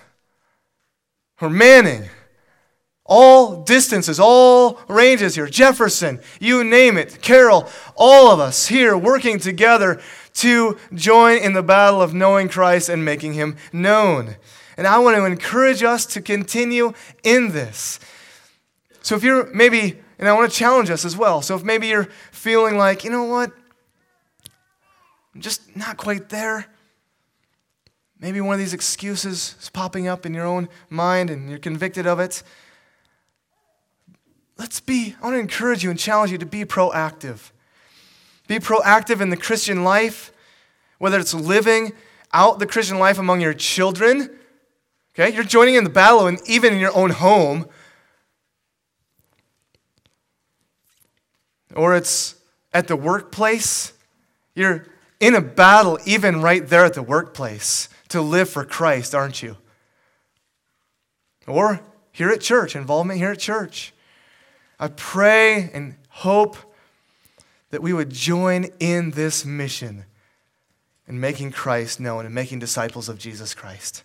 or 1.41 1.51
Manning, 1.51 2.09
all 3.05 3.63
distances, 3.63 4.19
all 4.19 4.81
ranges 4.89 5.37
here, 5.37 5.47
Jefferson, 5.47 6.21
you 6.41 6.65
name 6.65 6.97
it, 6.99 7.23
Carroll, 7.23 7.69
all 7.97 8.33
of 8.33 8.41
us 8.41 8.67
here 8.67 8.97
working 8.97 9.39
together 9.39 10.01
to 10.35 10.77
join 10.93 11.39
in 11.39 11.53
the 11.53 11.63
battle 11.63 12.03
of 12.03 12.13
knowing 12.13 12.49
Christ 12.49 12.89
and 12.89 13.05
making 13.05 13.35
him 13.35 13.57
known. 13.73 14.37
And 14.77 14.87
I 14.87 14.99
want 14.99 15.17
to 15.17 15.25
encourage 15.25 15.83
us 15.83 16.05
to 16.07 16.21
continue 16.21 16.93
in 17.23 17.53
this. 17.53 18.01
So 19.03 19.15
if 19.15 19.23
you're 19.23 19.47
maybe, 19.55 20.03
and 20.19 20.29
I 20.29 20.33
want 20.33 20.51
to 20.51 20.57
challenge 20.57 20.91
us 20.91 21.05
as 21.05 21.17
well. 21.17 21.43
So 21.43 21.55
if 21.55 21.63
maybe 21.63 21.87
you're 21.87 22.09
feeling 22.33 22.77
like, 22.77 23.05
you 23.05 23.11
know 23.11 23.25
what, 23.25 23.53
I'm 25.35 25.41
just 25.41 25.77
not 25.77 25.97
quite 25.97 26.29
there. 26.29 26.67
Maybe 28.21 28.41
one 28.41 28.55
of 28.55 28.59
these 28.59 28.75
excuses 28.75 29.57
is 29.61 29.69
popping 29.69 30.09
up 30.09 30.25
in 30.25 30.35
your 30.35 30.47
own 30.47 30.69
mind 30.89 31.31
and 31.31 31.51
you're 31.51 31.59
convicted 31.59 32.07
of 32.07 32.19
it. 32.19 32.43
Let's 34.59 34.81
be, 34.81 35.15
I 35.21 35.25
want 35.25 35.35
to 35.37 35.41
encourage 35.41 35.85
you 35.85 35.91
and 35.91 35.99
challenge 35.99 36.33
you 36.33 36.39
to 36.39 36.47
be 36.47 36.65
proactive. 36.65 37.51
Be 38.49 38.59
proactive 38.59 39.21
in 39.21 39.29
the 39.29 39.37
Christian 39.37 39.85
life, 39.85 40.33
whether 40.99 41.19
it's 41.19 41.35
living 41.35 41.93
out 42.33 42.59
the 42.59 42.67
Christian 42.67 42.99
life 42.99 43.19
among 43.19 43.41
your 43.41 43.55
children 43.55 44.31
Okay? 45.19 45.35
You're 45.35 45.45
joining 45.45 45.77
in 45.77 45.85
the 45.85 45.91
battle 45.91 46.27
and 46.27 46.39
even 46.47 46.75
in 46.75 46.79
your 46.79 46.95
own 46.95 47.11
home. 47.11 47.67
Or 51.75 51.97
it's 51.97 52.35
at 52.73 52.87
the 52.87 52.97
workplace, 52.97 53.93
You're 54.55 54.87
in 55.21 55.35
a 55.35 55.41
battle, 55.41 55.99
even 56.05 56.43
right 56.43 56.67
there 56.67 56.85
at 56.85 56.95
the 56.95 57.03
workplace, 57.03 57.89
to 58.09 58.21
live 58.21 58.49
for 58.49 58.65
Christ, 58.65 59.15
aren't 59.15 59.43
you? 59.43 59.57
Or 61.47 61.81
here 62.13 62.31
at 62.31 62.41
church, 62.41 62.75
involvement 62.75 63.19
here 63.19 63.31
at 63.31 63.39
church. 63.39 63.93
I 64.79 64.89
pray 64.89 65.71
and 65.73 65.97
hope 66.09 66.57
that 67.71 67.83
we 67.83 67.93
would 67.93 68.11
join 68.11 68.67
in 68.81 69.13
this 69.13 69.45
mission 69.45 70.05
in 71.09 71.21
making 71.21 71.53
Christ 71.53 72.01
known 72.01 72.25
and 72.27 72.35
making 72.35 72.59
disciples 72.59 73.09
of 73.09 73.19
Jesus 73.19 73.55
Christ. 73.55 74.03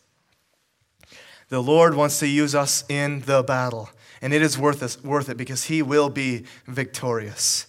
The 1.49 1.61
Lord 1.61 1.95
wants 1.95 2.19
to 2.19 2.27
use 2.27 2.55
us 2.55 2.85
in 2.87 3.21
the 3.21 3.43
battle, 3.43 3.89
and 4.21 4.33
it 4.33 4.41
is 4.41 4.57
worth 4.57 4.83
it, 4.83 5.03
worth 5.05 5.29
it 5.29 5.37
because 5.37 5.65
He 5.65 5.81
will 5.81 6.09
be 6.09 6.45
victorious. 6.65 7.67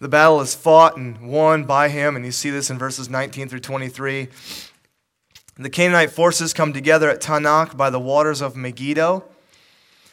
The 0.00 0.08
battle 0.08 0.40
is 0.40 0.54
fought 0.54 0.96
and 0.96 1.28
won 1.28 1.64
by 1.64 1.88
Him, 1.88 2.14
and 2.14 2.24
you 2.24 2.30
see 2.30 2.50
this 2.50 2.70
in 2.70 2.78
verses 2.78 3.10
19 3.10 3.48
through 3.48 3.60
23. 3.60 4.28
The 5.58 5.70
Canaanite 5.70 6.12
forces 6.12 6.52
come 6.52 6.72
together 6.72 7.10
at 7.10 7.20
Taanach 7.20 7.76
by 7.76 7.90
the 7.90 7.98
waters 7.98 8.40
of 8.40 8.54
Megiddo. 8.54 9.24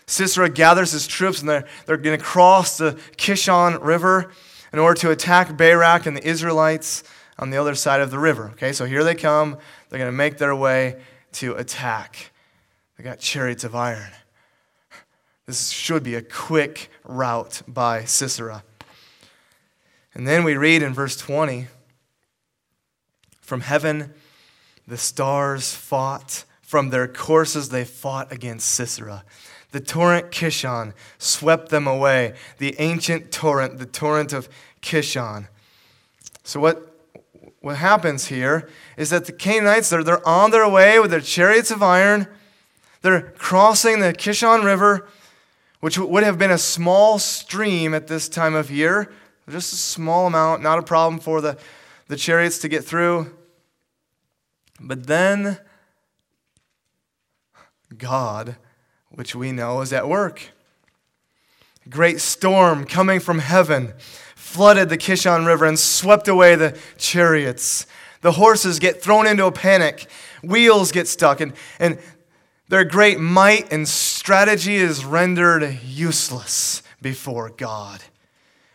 Sisera 0.08 0.50
gathers 0.50 0.92
his 0.92 1.06
troops, 1.06 1.40
and 1.40 1.48
they're, 1.48 1.66
they're 1.86 1.98
going 1.98 2.18
to 2.18 2.24
cross 2.24 2.78
the 2.78 2.94
Kishon 3.18 3.84
River 3.84 4.32
in 4.74 4.80
order 4.80 5.00
to 5.02 5.12
attack 5.12 5.56
Barak 5.56 6.08
and 6.08 6.18
the 6.18 6.28
Israelites 6.28 7.04
on 7.38 7.52
the 7.52 7.58
other 7.58 7.76
side 7.76 8.02
of 8.02 8.10
the 8.10 8.18
river. 8.18 8.50
Okay, 8.54 8.74
so 8.74 8.86
here 8.86 9.04
they 9.04 9.14
come. 9.14 9.58
They're 9.90 10.00
going 10.00 10.12
to 10.12 10.18
make 10.18 10.40
their 10.40 10.56
way 10.56 11.00
to 11.34 11.54
attack. 11.56 12.32
They 12.98 13.04
got 13.04 13.20
chariots 13.20 13.64
of 13.64 13.76
iron. 13.76 14.12
This 15.46 15.70
should 15.70 16.02
be 16.02 16.16
a 16.16 16.24
quick 16.24 16.90
route 17.04 17.62
by 17.68 18.06
Sisera. 18.06 18.64
And 20.16 20.28
then 20.28 20.44
we 20.44 20.56
read 20.56 20.82
in 20.82 20.94
verse 20.94 21.16
20 21.18 21.68
From 23.42 23.62
heaven 23.62 24.14
the 24.88 24.98
stars 24.98 25.74
fought, 25.74 26.46
from 26.62 26.90
their 26.90 27.08
courses 27.08 27.70
they 27.70 27.86
fought 27.86 28.32
against 28.32 28.68
Sisera. 28.68 29.24
The 29.72 29.80
torrent 29.80 30.32
Kishon 30.32 30.94
swept 31.18 31.70
them 31.70 31.88
away, 31.88 32.34
the 32.58 32.76
ancient 32.80 33.32
torrent, 33.32 33.78
the 33.78 33.86
torrent 33.86 34.34
of 34.34 34.50
Kishon. 34.82 35.48
So, 36.44 36.60
what 36.60 36.96
what 37.66 37.78
happens 37.78 38.28
here 38.28 38.70
is 38.96 39.10
that 39.10 39.26
the 39.26 39.32
Canaanites, 39.32 39.90
they're, 39.90 40.04
they're 40.04 40.28
on 40.28 40.52
their 40.52 40.70
way 40.70 41.00
with 41.00 41.10
their 41.10 41.20
chariots 41.20 41.72
of 41.72 41.82
iron. 41.82 42.28
They're 43.02 43.34
crossing 43.40 44.02
the 44.02 44.14
Kishon 44.14 44.64
River, 44.64 45.08
which 45.80 45.98
would 45.98 46.24
have 46.24 46.38
been 46.38 46.52
a 46.52 46.60
small 46.60 47.18
stream 47.18 47.96
at 47.96 48.06
this 48.06 48.30
time 48.30 48.54
of 48.54 48.70
year, 48.70 49.12
just 49.50 49.74
a 49.74 49.78
small 49.78 50.28
amount, 50.28 50.62
not 50.62 50.78
a 50.78 50.84
problem 50.84 51.20
for 51.20 51.42
the, 51.42 51.58
the 52.08 52.16
chariots 52.16 52.60
to 52.60 52.68
get 52.68 52.84
through. 52.84 53.36
But 54.80 55.08
then, 55.08 55.60
God, 57.98 58.58
which 59.10 59.36
we 59.36 59.52
know 59.52 59.82
is 59.82 59.94
at 59.94 60.08
work. 60.08 60.50
A 61.86 61.90
great 61.90 62.20
storm 62.20 62.86
coming 62.86 63.20
from 63.20 63.40
heaven 63.40 63.94
flooded 64.36 64.90
the 64.90 64.98
Kishon 64.98 65.46
River 65.46 65.66
and 65.66 65.78
swept 65.78 66.28
away 66.28 66.56
the 66.56 66.78
chariots. 66.98 67.86
The 68.22 68.34
horses 68.34 68.80
get 68.80 69.02
thrown 69.02 69.28
into 69.28 69.46
a 69.46 69.52
panic, 69.52 70.08
wheels 70.44 70.92
get 70.92 71.08
stuck, 71.08 71.42
and, 71.42 71.54
and 71.80 72.00
their 72.68 72.84
great 72.84 73.20
might 73.20 73.72
and 73.72 73.88
strategy 73.88 74.76
is 74.76 75.06
rendered 75.06 75.80
useless 75.84 76.82
before 77.02 77.52
God 77.52 78.04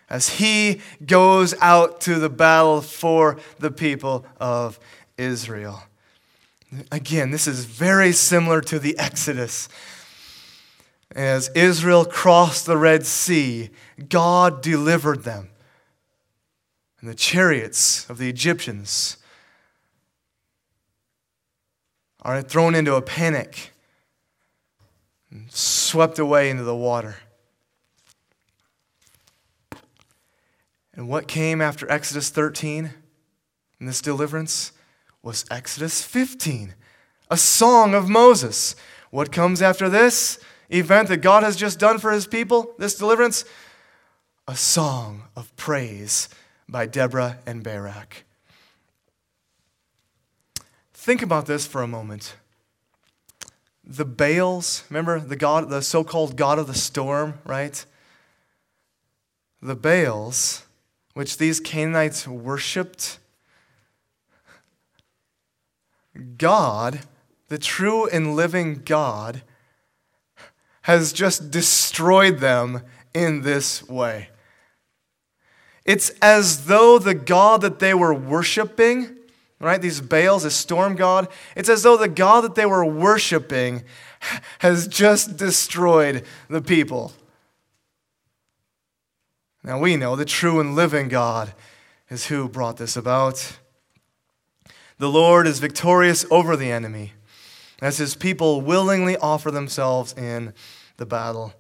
as 0.09 0.29
He 0.29 0.81
goes 1.05 1.55
out 1.61 2.01
to 2.03 2.17
the 2.17 2.31
battle 2.31 2.81
for 2.81 3.39
the 3.59 3.71
people 3.71 4.25
of 4.39 4.79
Israel. 5.19 5.83
Again, 6.93 7.31
this 7.31 7.47
is 7.47 7.65
very 7.65 8.13
similar 8.13 8.61
to 8.63 8.79
the 8.79 8.99
Exodus. 8.99 9.69
As 11.13 11.49
Israel 11.55 12.05
crossed 12.05 12.67
the 12.67 12.77
Red 12.77 13.05
Sea, 13.05 13.71
God 14.09 14.63
delivered 14.63 15.25
them 15.25 15.51
and 17.01 17.09
the 17.09 17.15
chariots 17.15 18.09
of 18.11 18.19
the 18.19 18.29
Egyptians 18.29 19.17
are 22.23 22.43
thrown 22.43 22.75
into 22.75 22.95
a 22.95 23.03
panic 23.03 23.73
and 25.31 25.51
swept 25.51 26.19
away 26.19 26.51
into 26.51 26.63
the 26.63 26.77
water. 26.77 27.17
And 30.93 31.09
what 31.09 31.27
came 31.27 31.63
after 31.63 31.91
Exodus 31.91 32.29
13 32.29 32.91
in 33.81 33.87
this 33.87 34.03
deliverance 34.03 34.73
was 35.23 35.45
Exodus 35.51 36.03
15, 36.03 36.75
a 37.31 37.37
song 37.37 37.95
of 37.95 38.09
Moses. 38.09 38.75
What 39.11 39.33
comes 39.33 39.61
after 39.61 39.89
this 39.89 40.39
event 40.71 41.09
that 41.09 41.19
God 41.19 41.43
has 41.43 41.57
just 41.57 41.79
done 41.79 41.99
for 41.99 42.11
his 42.11 42.27
people, 42.27 42.75
this 42.79 42.97
deliverance? 42.97 43.45
A 44.49 44.57
song 44.57 45.25
of 45.37 45.55
praise 45.57 46.29
by 46.69 46.87
Deborah 46.87 47.39
and 47.47 47.63
Barak. 47.63 48.25
Think 50.95 51.23
about 51.23 51.47
this 51.47 51.67
for 51.67 51.83
a 51.83 51.89
moment. 51.89 52.35
The 53.85 54.05
Baals, 54.05 54.85
remember 54.91 55.19
the 55.19 55.37
god, 55.37 55.69
the 55.69 55.83
so-called 55.83 56.37
god 56.37 56.59
of 56.59 56.67
the 56.67 56.75
storm, 56.75 57.35
right? 57.45 57.85
The 59.61 59.75
Baals, 59.75 60.65
which 61.15 61.39
these 61.39 61.61
Canaanites 61.61 62.27
worshipped, 62.27 63.19
God, 66.21 67.01
the 67.49 67.59
true 67.59 68.09
and 68.09 68.37
living 68.37 68.83
God, 68.85 69.43
has 70.83 71.13
just 71.13 71.51
destroyed 71.51 72.39
them 72.39 72.83
in 73.13 73.43
this 73.43 73.87
way. 73.89 74.31
It's 75.85 76.11
as 76.23 76.67
though 76.67 76.99
the 76.99 77.15
God 77.15 77.63
that 77.63 77.79
they 77.79 77.95
were 77.95 78.15
worshiping, 78.15 79.17
right, 79.59 79.81
these 79.81 80.01
Baals, 80.01 80.45
this 80.45 80.55
storm 80.55 80.95
god, 80.95 81.29
it's 81.57 81.69
as 81.69 81.83
though 81.83 81.97
the 81.97 82.09
God 82.09 82.43
that 82.43 82.55
they 82.55 82.67
were 82.67 82.85
worshiping 82.85 83.85
has 84.61 84.87
just 84.87 85.37
destroyed 85.37 86.25
the 86.49 86.63
people. 86.63 87.13
Now 89.63 89.79
we 89.79 89.97
know 89.97 90.17
the 90.17 90.25
true 90.25 90.61
and 90.61 90.75
living 90.75 91.09
God 91.09 91.53
is 92.09 92.27
who 92.27 92.49
brought 92.49 92.77
this 92.77 92.97
about. 92.97 93.59
The 95.01 95.09
Lord 95.09 95.47
is 95.47 95.61
victorious 95.61 96.27
over 96.31 96.59
the 96.59 96.71
enemy 96.71 97.15
as 97.81 97.97
his 97.97 98.15
people 98.15 98.61
willingly 98.61 99.17
offer 99.17 99.51
themselves 99.51 100.13
in 100.13 100.53
the 100.99 101.07
battle. 101.07 101.55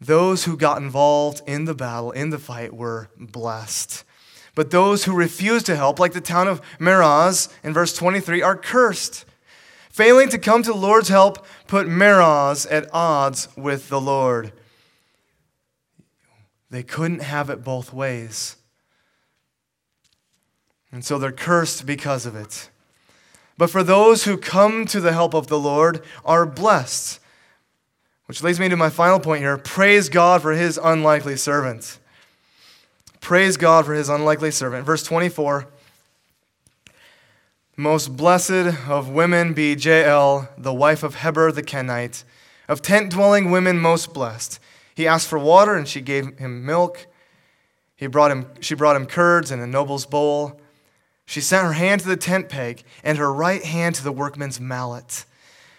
Those 0.00 0.44
who 0.44 0.56
got 0.56 0.80
involved 0.80 1.42
in 1.46 1.66
the 1.66 1.74
battle, 1.74 2.12
in 2.12 2.30
the 2.30 2.38
fight, 2.38 2.72
were 2.72 3.10
blessed. 3.18 4.04
But 4.54 4.70
those 4.70 5.04
who 5.04 5.14
refused 5.14 5.66
to 5.66 5.76
help, 5.76 5.98
like 5.98 6.14
the 6.14 6.22
town 6.22 6.48
of 6.48 6.62
Meroz 6.78 7.52
in 7.62 7.74
verse 7.74 7.94
23, 7.94 8.40
are 8.40 8.56
cursed. 8.56 9.26
Failing 9.90 10.30
to 10.30 10.38
come 10.38 10.62
to 10.62 10.72
the 10.72 10.78
Lord's 10.78 11.10
help 11.10 11.46
put 11.66 11.88
Meroz 11.88 12.66
at 12.70 12.88
odds 12.90 13.48
with 13.54 13.90
the 13.90 14.00
Lord. 14.00 14.54
They 16.70 16.84
couldn't 16.84 17.20
have 17.20 17.50
it 17.50 17.62
both 17.62 17.92
ways. 17.92 18.56
And 20.92 21.04
so 21.04 21.18
they're 21.18 21.32
cursed 21.32 21.86
because 21.86 22.26
of 22.26 22.34
it. 22.34 22.70
But 23.56 23.70
for 23.70 23.82
those 23.82 24.24
who 24.24 24.36
come 24.36 24.86
to 24.86 25.00
the 25.00 25.12
help 25.12 25.34
of 25.34 25.48
the 25.48 25.58
Lord 25.58 26.02
are 26.24 26.46
blessed. 26.46 27.20
Which 28.26 28.42
leads 28.42 28.58
me 28.60 28.68
to 28.68 28.76
my 28.76 28.90
final 28.90 29.20
point 29.20 29.42
here. 29.42 29.58
Praise 29.58 30.08
God 30.08 30.40
for 30.40 30.52
his 30.52 30.78
unlikely 30.82 31.36
servant. 31.36 31.98
Praise 33.20 33.56
God 33.56 33.86
for 33.86 33.92
his 33.92 34.08
unlikely 34.08 34.50
servant. 34.50 34.86
Verse 34.86 35.02
24 35.02 35.66
Most 37.76 38.16
blessed 38.16 38.88
of 38.88 39.08
women 39.10 39.52
be 39.52 39.74
Jael, 39.74 40.48
the 40.56 40.72
wife 40.72 41.02
of 41.02 41.16
Heber 41.16 41.52
the 41.52 41.62
Kenite, 41.62 42.24
of 42.68 42.82
tent 42.82 43.10
dwelling 43.10 43.50
women 43.50 43.78
most 43.78 44.14
blessed. 44.14 44.58
He 44.94 45.06
asked 45.06 45.28
for 45.28 45.38
water, 45.38 45.74
and 45.74 45.86
she 45.86 46.00
gave 46.00 46.38
him 46.38 46.64
milk. 46.64 47.06
He 47.96 48.06
brought 48.06 48.30
him, 48.30 48.46
she 48.60 48.74
brought 48.74 48.96
him 48.96 49.06
curds 49.06 49.50
in 49.50 49.60
a 49.60 49.66
noble's 49.66 50.06
bowl. 50.06 50.60
She 51.30 51.40
sent 51.40 51.64
her 51.64 51.74
hand 51.74 52.00
to 52.00 52.08
the 52.08 52.16
tent 52.16 52.48
peg, 52.48 52.82
and 53.04 53.16
her 53.16 53.32
right 53.32 53.62
hand 53.62 53.94
to 53.94 54.02
the 54.02 54.10
workman's 54.10 54.58
mallet. 54.58 55.24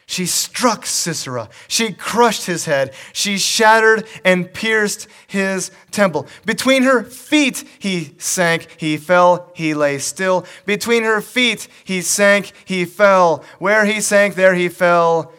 She 0.06 0.26
struck 0.26 0.86
Sisera. 0.86 1.50
She 1.68 1.92
crushed 1.92 2.46
his 2.46 2.64
head. 2.64 2.94
She 3.12 3.38
shattered 3.38 4.08
and 4.24 4.54
pierced 4.54 5.10
his 5.28 5.70
temple. 5.92 6.28
Between 6.46 6.84
her 6.84 7.04
feet 7.04 7.66
he 7.80 8.16
sank, 8.18 8.68
he 8.78 8.96
fell, 8.96 9.52
he 9.54 9.74
lay 9.74 9.98
still. 9.98 10.46
Between 10.66 11.04
her 11.04 11.20
feet 11.20 11.68
he 11.84 12.02
sank, 12.02 12.54
he 12.64 12.86
fell. 12.86 13.44
Where 13.60 13.84
he 13.84 14.00
sank, 14.00 14.36
there 14.36 14.56
he 14.56 14.70
fell, 14.70 15.34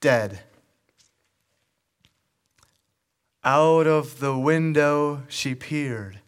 dead. 0.00 0.40
Out 3.44 3.86
of 3.86 4.18
the 4.18 4.36
window 4.36 5.22
she 5.28 5.54
peered. 5.54 6.18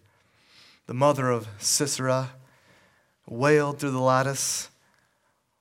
The 0.87 0.95
mother 0.95 1.29
of 1.33 1.49
Sisera 1.59 2.31
wailed 3.31 3.79
through 3.79 3.93
the 3.93 4.01
lattice, 4.01 4.70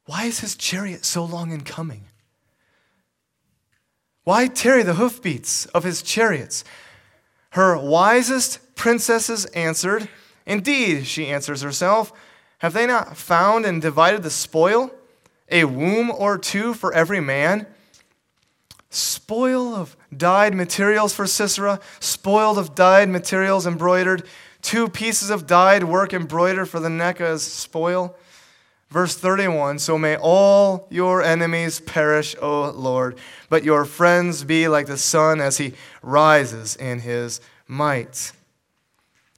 Why 0.05 0.25
is 0.25 0.39
his 0.39 0.55
chariot 0.55 1.05
so 1.05 1.23
long 1.23 1.51
in 1.51 1.61
coming? 1.61 2.03
Why 4.23 4.47
tarry 4.47 4.83
the 4.83 4.95
hoofbeats 4.95 5.65
of 5.67 5.83
his 5.83 6.01
chariots? 6.01 6.63
Her 7.51 7.77
wisest 7.77 8.75
princesses 8.75 9.45
answered, 9.47 10.09
Indeed, 10.45 11.07
she 11.07 11.27
answers 11.27 11.61
herself, 11.61 12.11
have 12.59 12.73
they 12.73 12.87
not 12.87 13.17
found 13.17 13.65
and 13.65 13.81
divided 13.81 14.23
the 14.23 14.29
spoil? 14.29 14.91
A 15.49 15.65
womb 15.65 16.09
or 16.09 16.37
two 16.37 16.73
for 16.73 16.93
every 16.93 17.19
man? 17.19 17.67
Spoil 18.89 19.75
of 19.75 19.95
dyed 20.15 20.55
materials 20.55 21.13
for 21.13 21.27
Sisera, 21.27 21.79
spoiled 21.99 22.57
of 22.57 22.73
dyed 22.73 23.09
materials 23.09 23.67
embroidered, 23.67 24.23
two 24.67 24.89
pieces 24.89 25.29
of 25.29 25.47
dyed 25.47 25.85
work 25.85 26.13
embroidered 26.13 26.67
for 26.67 26.81
the 26.81 26.89
neck 26.89 27.21
as 27.21 27.41
spoil. 27.41 28.17
Verse 28.89 29.15
31 29.15 29.79
So 29.79 29.97
may 29.97 30.17
all 30.17 30.87
your 30.89 31.23
enemies 31.23 31.79
perish, 31.79 32.35
O 32.41 32.69
Lord, 32.71 33.17
but 33.49 33.63
your 33.63 33.85
friends 33.85 34.43
be 34.43 34.67
like 34.67 34.87
the 34.87 34.97
sun 34.97 35.39
as 35.39 35.57
he 35.57 35.73
rises 36.01 36.75
in 36.75 36.99
his 36.99 37.39
might. 37.65 38.33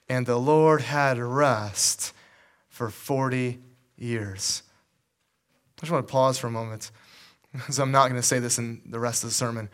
And 0.09 0.25
the 0.25 0.37
Lord 0.37 0.81
had 0.81 1.19
rest 1.19 2.11
for 2.67 2.89
40 2.89 3.59
years. 3.97 4.63
I 5.77 5.81
just 5.81 5.91
want 5.91 6.07
to 6.07 6.11
pause 6.11 6.39
for 6.39 6.47
a 6.47 6.51
moment, 6.51 6.89
because 7.53 7.77
I'm 7.77 7.91
not 7.91 8.09
going 8.09 8.19
to 8.19 8.27
say 8.27 8.39
this 8.39 8.57
in 8.57 8.81
the 8.83 8.99
rest 8.99 9.23
of 9.23 9.29
the 9.29 9.35
sermon. 9.35 9.69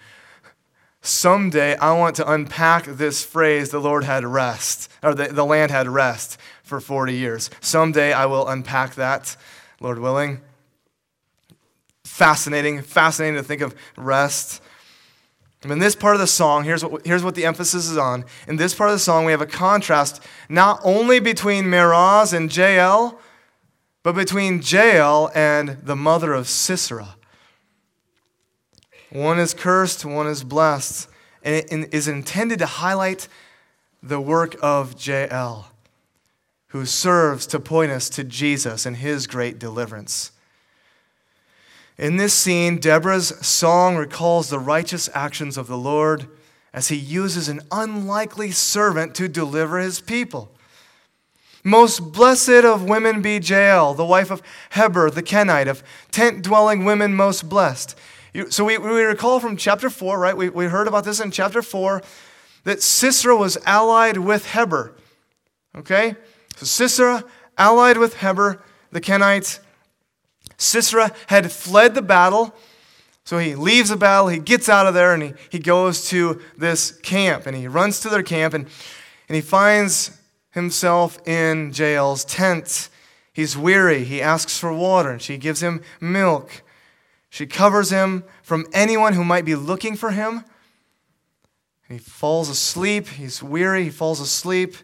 Someday, 1.05 1.75
I 1.75 1.93
want 1.93 2.15
to 2.15 2.31
unpack 2.31 2.85
this 2.85 3.23
phrase, 3.23 3.69
the 3.69 3.79
Lord 3.79 4.03
had 4.03 4.25
rest, 4.25 4.89
or 5.03 5.13
the, 5.13 5.27
the 5.27 5.45
land 5.45 5.69
had 5.69 5.87
rest 5.87 6.39
for 6.63 6.79
40 6.79 7.13
years. 7.13 7.51
Someday, 7.61 8.11
I 8.11 8.25
will 8.25 8.47
unpack 8.47 8.95
that, 8.95 9.37
Lord 9.79 9.99
willing. 9.99 10.41
Fascinating, 12.03 12.81
fascinating 12.81 13.35
to 13.35 13.43
think 13.43 13.61
of 13.61 13.75
rest. 13.95 14.63
In 15.63 15.77
this 15.77 15.95
part 15.95 16.15
of 16.15 16.21
the 16.21 16.27
song, 16.27 16.63
here's 16.63 16.83
what, 16.83 17.05
here's 17.05 17.23
what 17.23 17.35
the 17.35 17.45
emphasis 17.45 17.87
is 17.87 17.97
on. 17.97 18.25
In 18.47 18.55
this 18.55 18.73
part 18.73 18.89
of 18.89 18.95
the 18.95 18.99
song, 18.99 19.25
we 19.25 19.31
have 19.31 19.41
a 19.41 19.47
contrast 19.47 20.23
not 20.49 20.79
only 20.83 21.19
between 21.19 21.65
Meroz 21.65 22.33
and 22.33 22.55
Jael, 22.55 23.19
but 24.01 24.15
between 24.15 24.59
Jael 24.63 25.29
and 25.35 25.77
the 25.83 25.95
mother 25.95 26.33
of 26.33 26.47
Sisera. 26.47 27.15
One 29.15 29.39
is 29.39 29.53
cursed, 29.53 30.03
one 30.03 30.27
is 30.27 30.43
blessed, 30.43 31.07
and 31.41 31.55
it 31.55 31.93
is 31.93 32.09
intended 32.09 32.59
to 32.59 32.65
highlight 32.65 33.29
the 34.03 34.19
work 34.19 34.57
of 34.61 35.01
Jael, 35.07 35.71
who 36.67 36.85
serves 36.85 37.47
to 37.47 37.59
point 37.61 37.93
us 37.93 38.09
to 38.09 38.25
Jesus 38.25 38.85
and 38.85 38.97
his 38.97 39.25
great 39.25 39.57
deliverance. 39.57 40.33
In 41.97 42.17
this 42.17 42.33
scene, 42.33 42.77
Deborah's 42.77 43.29
song 43.39 43.95
recalls 43.95 44.49
the 44.49 44.59
righteous 44.59 45.09
actions 45.13 45.57
of 45.57 45.67
the 45.67 45.77
Lord 45.77 46.27
as 46.73 46.89
he 46.89 46.97
uses 46.97 47.47
an 47.47 47.61
unlikely 47.71 48.51
servant 48.51 49.15
to 49.15 49.29
deliver 49.29 49.79
his 49.79 50.01
people. 50.01 50.51
Most 51.63 52.11
blessed 52.11 52.65
of 52.65 52.83
women 52.83 53.21
be 53.21 53.37
Jael, 53.37 53.93
the 53.93 54.03
wife 54.03 54.29
of 54.29 54.41
Heber 54.71 55.09
the 55.09 55.23
Kenite, 55.23 55.69
of 55.69 55.83
tent 56.11 56.41
dwelling 56.41 56.83
women 56.83 57.15
most 57.15 57.47
blessed. 57.47 57.97
So 58.49 58.65
we, 58.65 58.77
we 58.77 59.01
recall 59.03 59.39
from 59.39 59.55
chapter 59.55 59.89
4, 59.89 60.19
right? 60.19 60.35
We, 60.35 60.49
we 60.49 60.65
heard 60.65 60.87
about 60.87 61.05
this 61.05 61.19
in 61.19 61.31
chapter 61.31 61.61
4 61.61 62.01
that 62.65 62.81
Sisera 62.81 63.35
was 63.35 63.57
allied 63.65 64.17
with 64.17 64.51
Heber. 64.51 64.93
Okay? 65.77 66.15
So 66.57 66.65
Sisera 66.65 67.23
allied 67.57 67.97
with 67.97 68.15
Heber 68.15 68.61
the 68.91 68.99
Kenite. 68.99 69.59
Sisera 70.57 71.11
had 71.27 71.51
fled 71.51 71.95
the 71.95 72.01
battle. 72.01 72.53
So 73.23 73.39
he 73.39 73.55
leaves 73.55 73.89
the 73.89 73.97
battle, 73.97 74.27
he 74.27 74.37
gets 74.37 74.69
out 74.69 74.85
of 74.85 74.93
there, 74.93 75.13
and 75.13 75.23
he, 75.23 75.33
he 75.49 75.59
goes 75.59 76.07
to 76.09 76.41
this 76.57 76.91
camp. 76.91 77.47
And 77.47 77.57
he 77.57 77.67
runs 77.67 77.99
to 78.01 78.09
their 78.09 78.21
camp, 78.21 78.53
and, 78.53 78.67
and 79.27 79.35
he 79.35 79.41
finds 79.41 80.19
himself 80.51 81.19
in 81.27 81.71
Jael's 81.73 82.23
tent. 82.23 82.89
He's 83.33 83.57
weary. 83.57 84.03
He 84.03 84.21
asks 84.21 84.59
for 84.59 84.71
water, 84.71 85.09
and 85.09 85.21
she 85.21 85.37
gives 85.37 85.63
him 85.63 85.81
milk. 85.99 86.61
She 87.35 87.45
covers 87.45 87.89
him 87.89 88.23
from 88.43 88.65
anyone 88.71 89.11
who 89.11 89.25
might 89.25 89.43
be 89.43 89.55
looking 89.55 89.97
for 89.97 90.11
him. 90.11 90.45
He 91.89 91.97
falls 91.97 92.47
asleep. 92.47 93.09
He's 93.09 93.43
weary. 93.43 93.83
He 93.83 93.89
falls 93.89 94.21
asleep. 94.21 94.77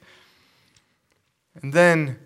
And 1.62 1.72
then 1.72 2.20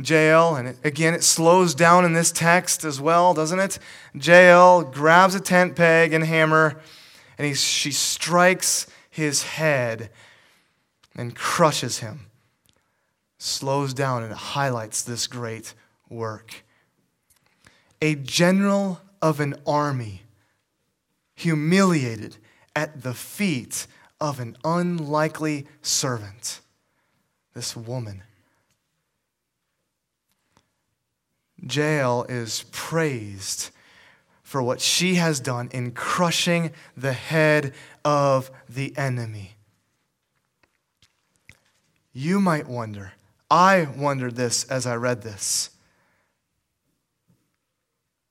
Jael, 0.00 0.54
and 0.54 0.68
it, 0.68 0.76
again, 0.84 1.14
it 1.14 1.24
slows 1.24 1.74
down 1.74 2.04
in 2.04 2.12
this 2.12 2.30
text 2.30 2.84
as 2.84 3.00
well, 3.00 3.34
doesn't 3.34 3.58
it? 3.58 3.80
Jael 4.14 4.84
grabs 4.84 5.34
a 5.34 5.40
tent 5.40 5.74
peg 5.74 6.12
and 6.12 6.22
hammer, 6.22 6.80
and 7.36 7.48
he, 7.48 7.52
she 7.52 7.90
strikes 7.90 8.86
his 9.10 9.42
head 9.42 10.10
and 11.16 11.34
crushes 11.34 11.98
him. 11.98 12.26
Slows 13.36 13.92
down 13.94 14.22
and 14.22 14.32
highlights 14.32 15.02
this 15.02 15.26
great 15.26 15.74
work. 16.08 16.62
A 18.00 18.14
general 18.14 19.00
of 19.22 19.40
an 19.40 19.54
army, 19.66 20.22
humiliated 21.34 22.36
at 22.76 23.02
the 23.02 23.14
feet 23.14 23.86
of 24.20 24.40
an 24.40 24.56
unlikely 24.64 25.66
servant, 25.80 26.60
this 27.54 27.76
woman. 27.76 28.22
Jael 31.70 32.24
is 32.28 32.64
praised 32.72 33.70
for 34.42 34.62
what 34.62 34.80
she 34.80 35.14
has 35.14 35.40
done 35.40 35.70
in 35.72 35.92
crushing 35.92 36.72
the 36.96 37.12
head 37.12 37.72
of 38.04 38.50
the 38.68 38.94
enemy. 38.98 39.56
You 42.12 42.40
might 42.40 42.66
wonder, 42.66 43.12
I 43.50 43.88
wondered 43.96 44.34
this 44.34 44.64
as 44.64 44.86
I 44.86 44.96
read 44.96 45.22
this. 45.22 45.70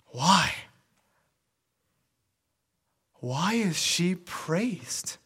Why? 0.07 0.53
Why 3.22 3.53
is 3.53 3.78
she 3.78 4.15
praised? 4.15 5.17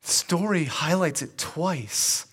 The 0.00 0.08
story 0.08 0.64
highlights 0.64 1.20
it 1.20 1.36
twice 1.36 2.26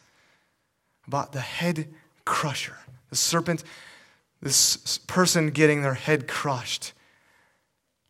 about 1.06 1.34
the 1.34 1.42
head 1.42 1.90
crusher, 2.24 2.78
the 3.10 3.18
serpent, 3.18 3.66
this 4.42 4.98
person 5.08 5.50
getting 5.50 5.82
their 5.82 5.94
head 5.94 6.26
crushed. 6.28 6.94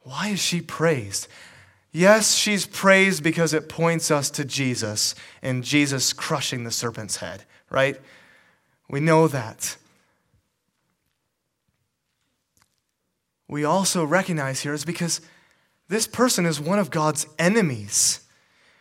Why 0.01 0.29
is 0.29 0.39
she 0.39 0.61
praised? 0.61 1.27
Yes, 1.91 2.35
she's 2.35 2.67
praised 2.67 3.23
because 3.23 3.53
it 3.53 3.69
points 3.69 4.11
us 4.11 4.29
to 4.31 4.45
Jesus 4.45 5.15
and 5.41 5.63
Jesus 5.63 6.13
crushing 6.13 6.63
the 6.63 6.71
serpent's 6.71 7.17
head, 7.17 7.43
right? 7.71 7.99
We 8.87 8.99
know 8.99 9.27
that. 9.27 9.77
We 13.53 13.63
also 13.63 14.03
recognize 14.03 14.61
here 14.61 14.73
is 14.73 14.83
because 14.83 15.21
this 15.87 16.07
person 16.07 16.43
is 16.43 16.59
one 16.59 16.79
of 16.79 16.89
God's 16.89 17.27
enemies 17.37 18.21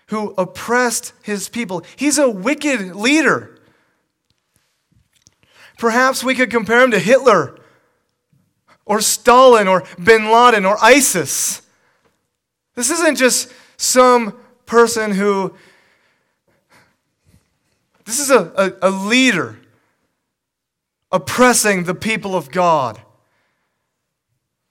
who 0.07 0.35
oppressed 0.39 1.13
his 1.23 1.51
people. 1.51 1.85
He's 1.95 2.17
a 2.17 2.31
wicked 2.31 2.97
leader. 2.97 3.61
Perhaps 5.77 6.25
we 6.25 6.35
could 6.35 6.51
compare 6.51 6.83
him 6.83 6.91
to 6.91 6.99
Hitler 6.99 7.59
or 8.87 9.03
Stalin 9.03 9.69
or 9.69 9.85
bin 10.03 10.31
Laden 10.31 10.65
or 10.65 10.79
ISIS. 10.83 11.61
This 12.75 12.91
isn't 12.91 13.17
just 13.17 13.53
some 13.77 14.39
person 14.65 15.11
who, 15.11 15.55
this 18.07 18.19
is 18.19 18.31
a, 18.31 18.73
a, 18.81 18.89
a 18.89 18.91
leader 18.91 19.59
oppressing 21.11 21.85
the 21.85 21.95
people 21.95 22.35
of 22.35 22.51
God. 22.51 23.03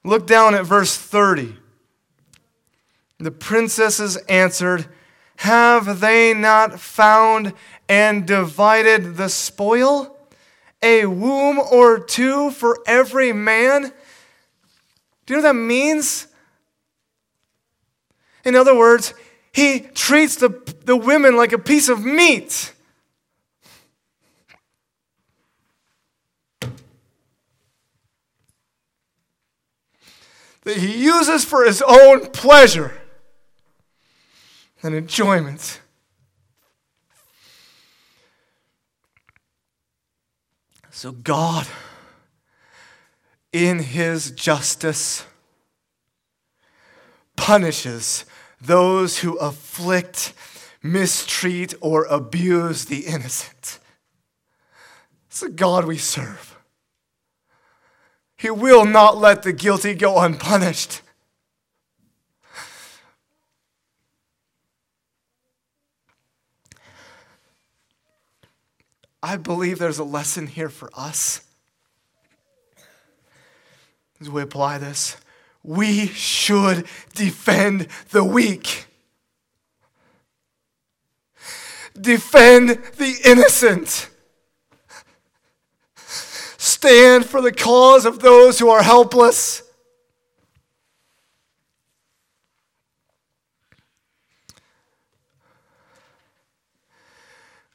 Look 0.04 0.26
down 0.26 0.56
at 0.56 0.66
verse 0.66 0.98
30. 0.98 1.58
The 3.20 3.32
princesses 3.32 4.18
answered, 4.28 4.88
Have 5.38 6.00
they 6.00 6.34
not 6.34 6.80
found 6.80 7.54
and 7.88 8.26
divided 8.26 9.18
the 9.18 9.30
spoil? 9.30 10.18
A 10.82 11.06
womb 11.06 11.60
or 11.60 12.00
two 12.00 12.50
for 12.50 12.80
every 12.88 13.32
man? 13.32 13.94
Do 15.26 15.36
you 15.36 15.42
know 15.42 15.48
what 15.48 15.54
that 15.54 15.60
means? 15.60 16.28
In 18.44 18.56
other 18.56 18.76
words, 18.76 19.14
he 19.54 19.82
treats 19.94 20.36
the, 20.38 20.50
the 20.86 20.96
women 20.96 21.36
like 21.36 21.52
a 21.52 21.60
piece 21.60 21.90
of 21.90 22.04
meat. 22.04 22.74
that 30.64 30.78
he 30.78 31.04
uses 31.04 31.44
for 31.44 31.66
his 31.66 31.82
own 31.82 32.28
pleasure 32.28 32.94
and 34.84 34.96
enjoyment. 34.96 35.82
So, 40.92 41.12
God, 41.12 41.68
in 43.52 43.80
his 43.80 44.32
justice, 44.32 45.26
punishes 47.36 48.26
those 48.60 49.20
who 49.20 49.36
afflict, 49.38 50.34
mistreat, 50.84 51.74
or 51.82 52.06
abuse 52.06 52.86
the 52.86 53.08
innocent. 53.08 53.80
It's 55.28 55.40
the 55.40 55.50
God 55.50 55.86
we 55.86 55.98
serve. 55.98 56.51
He 58.42 58.50
will 58.50 58.86
not 58.86 59.18
let 59.18 59.44
the 59.44 59.54
guilty 59.54 59.94
go 59.94 60.18
unpunished. 60.20 61.04
I 69.22 69.38
believe 69.38 69.78
there's 69.78 70.00
a 70.00 70.04
lesson 70.04 70.48
here 70.48 70.70
for 70.70 70.90
us 70.96 71.42
as 74.20 74.28
we 74.28 74.42
apply 74.42 74.80
this. 74.80 75.18
We 75.62 76.08
should 76.08 76.88
defend 77.14 77.88
the 78.10 78.24
weak, 78.24 78.88
defend 81.94 82.70
the 82.98 83.20
innocent, 83.24 84.10
stand 86.62 87.26
for 87.26 87.42
the 87.42 87.52
cause 87.52 88.06
of 88.06 88.20
those 88.20 88.60
who 88.60 88.70
are 88.70 88.84
helpless. 88.84 89.64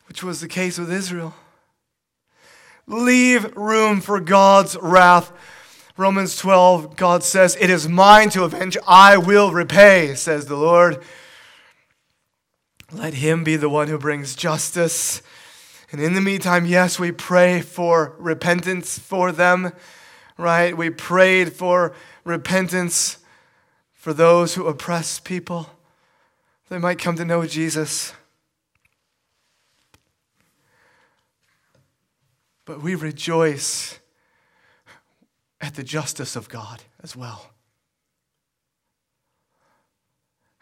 which 0.08 0.22
was 0.22 0.40
the 0.40 0.48
case 0.48 0.78
with 0.78 0.90
Israel. 0.90 1.34
Leave 2.86 3.54
room 3.54 4.00
for 4.00 4.18
God's 4.18 4.74
wrath. 4.80 5.30
Romans 5.98 6.38
12, 6.38 6.96
God 6.96 7.22
says, 7.22 7.54
It 7.60 7.68
is 7.68 7.86
mine 7.86 8.30
to 8.30 8.44
avenge, 8.44 8.78
I 8.88 9.18
will 9.18 9.52
repay, 9.52 10.14
says 10.14 10.46
the 10.46 10.56
Lord. 10.56 11.02
Let 12.90 13.12
him 13.12 13.44
be 13.44 13.56
the 13.56 13.68
one 13.68 13.88
who 13.88 13.98
brings 13.98 14.34
justice. 14.34 15.20
And 15.92 16.00
in 16.00 16.14
the 16.14 16.20
meantime, 16.20 16.66
yes, 16.66 16.98
we 16.98 17.12
pray 17.12 17.60
for 17.60 18.14
repentance 18.18 18.98
for 18.98 19.32
them, 19.32 19.72
right? 20.36 20.76
We 20.76 20.90
prayed 20.90 21.52
for 21.52 21.94
repentance 22.24 23.18
for 23.92 24.12
those 24.12 24.54
who 24.54 24.66
oppress 24.66 25.20
people. 25.20 25.70
They 26.68 26.78
might 26.78 26.98
come 26.98 27.16
to 27.16 27.24
know 27.24 27.46
Jesus. 27.46 28.12
but 32.66 32.82
we 32.82 32.94
rejoice 32.94 33.98
at 35.60 35.76
the 35.76 35.84
justice 35.84 36.36
of 36.36 36.50
God 36.50 36.82
as 37.02 37.16
well. 37.16 37.52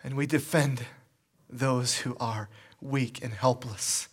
And 0.04 0.14
we 0.14 0.26
defend 0.26 0.84
those 1.48 1.98
who 1.98 2.14
are 2.20 2.50
weak 2.80 3.24
and 3.24 3.32
helpless. 3.32 4.08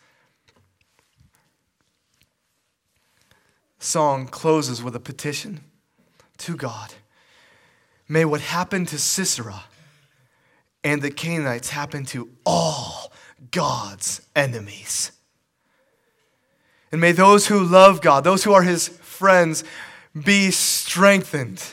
Song 3.81 4.27
closes 4.27 4.81
with 4.81 4.95
a 4.95 4.99
petition 4.99 5.61
to 6.37 6.55
God. 6.55 6.93
May 8.07 8.25
what 8.25 8.41
happened 8.41 8.87
to 8.89 8.99
Sisera 8.99 9.63
and 10.83 11.01
the 11.01 11.11
Canaanites 11.11 11.69
happen 11.69 12.05
to 12.05 12.29
all 12.45 13.11
God's 13.51 14.21
enemies. 14.35 15.11
And 16.91 17.01
may 17.01 17.11
those 17.11 17.47
who 17.47 17.63
love 17.63 18.01
God, 18.01 18.23
those 18.23 18.43
who 18.43 18.53
are 18.53 18.63
his 18.63 18.87
friends, 18.87 19.63
be 20.13 20.51
strengthened 20.51 21.63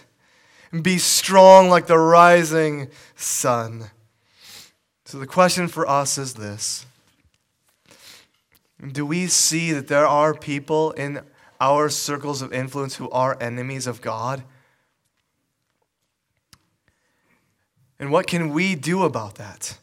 and 0.71 0.83
be 0.83 0.99
strong 0.99 1.69
like 1.69 1.87
the 1.87 1.99
rising 1.99 2.89
sun. 3.17 3.91
So 5.05 5.19
the 5.19 5.27
question 5.27 5.69
for 5.69 5.89
us 5.89 6.19
is 6.19 6.35
this 6.35 6.87
Do 8.93 9.05
we 9.05 9.27
see 9.27 9.73
that 9.73 9.89
there 9.89 10.07
are 10.07 10.35
people 10.35 10.93
in 10.93 11.21
our 11.61 11.89
circles 11.89 12.43
of 12.43 12.53
influence 12.53 12.97
who 12.97 13.11
are 13.11 13.37
enemies 13.41 13.87
of 13.87 14.01
God? 14.01 14.43
And 17.99 18.11
what 18.13 18.27
can 18.27 18.53
we 18.53 18.75
do 18.75 19.03
about 19.03 19.37
that? 19.37 19.79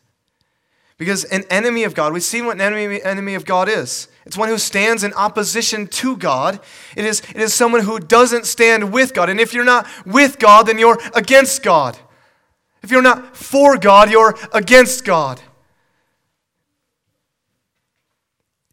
Because 0.97 1.26
an 1.26 1.43
enemy 1.49 1.84
of 1.84 1.93
God, 1.93 2.13
we've 2.13 2.23
seen 2.23 2.45
what 2.45 2.55
an 2.55 2.61
enemy, 2.61 3.01
enemy 3.03 3.36
of 3.36 3.43
God 3.43 3.67
is. 3.67 4.07
It's 4.26 4.38
one 4.38 4.47
who 4.47 4.57
stands 4.57 5.03
in 5.03 5.13
opposition 5.13 5.88
to 5.88 6.15
God. 6.15 6.61
It 6.95 7.03
is, 7.03 7.21
it 7.30 7.38
is 7.38 7.53
someone 7.53 7.82
who 7.82 7.99
doesn't 7.99 8.45
stand 8.45 8.93
with 8.93 9.13
God. 9.13 9.30
And 9.30 9.39
if 9.39 9.53
you're 9.53 9.65
not 9.65 9.86
with 10.05 10.39
God, 10.39 10.67
then 10.67 10.80
you're 10.80 10.97
against 11.13 11.63
God. 11.63 11.97
If 12.82 12.91
you're 12.91 13.01
not 13.01 13.36
for 13.36 13.78
God, 13.78 14.09
you're 14.09 14.38
against 14.53 15.03
God. 15.03 15.41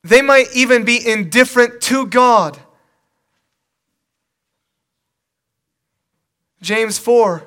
They 0.04 0.22
might 0.22 0.46
even 0.54 0.84
be 0.84 1.04
indifferent 1.04 1.80
to 1.82 2.06
God. 2.06 2.58
James 6.62 6.96
4 6.96 7.46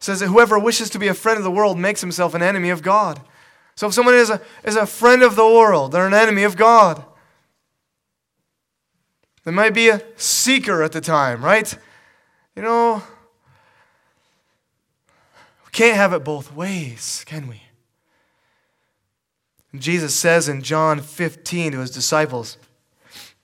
says 0.00 0.20
that 0.20 0.26
whoever 0.26 0.58
wishes 0.58 0.90
to 0.90 0.98
be 0.98 1.08
a 1.08 1.14
friend 1.14 1.38
of 1.38 1.44
the 1.44 1.50
world 1.50 1.78
makes 1.78 2.00
himself 2.02 2.34
an 2.34 2.42
enemy 2.42 2.68
of 2.68 2.82
God. 2.82 3.20
So 3.76 3.86
if 3.86 3.94
someone 3.94 4.16
is 4.16 4.28
a, 4.28 4.42
is 4.64 4.76
a 4.76 4.86
friend 4.86 5.22
of 5.22 5.36
the 5.36 5.46
world, 5.46 5.92
they're 5.92 6.06
an 6.06 6.12
enemy 6.12 6.42
of 6.42 6.56
God. 6.56 7.04
They 9.44 9.52
might 9.52 9.72
be 9.72 9.88
a 9.88 10.02
seeker 10.16 10.82
at 10.82 10.92
the 10.92 11.00
time, 11.00 11.42
right? 11.42 11.74
You 12.54 12.62
know, 12.62 13.02
we 15.64 15.70
can't 15.72 15.96
have 15.96 16.12
it 16.12 16.24
both 16.24 16.54
ways, 16.54 17.24
can 17.26 17.46
we? 17.46 17.62
Jesus 19.78 20.14
says 20.14 20.48
in 20.48 20.62
John 20.62 21.00
15 21.00 21.72
to 21.72 21.78
his 21.78 21.90
disciples 21.90 22.58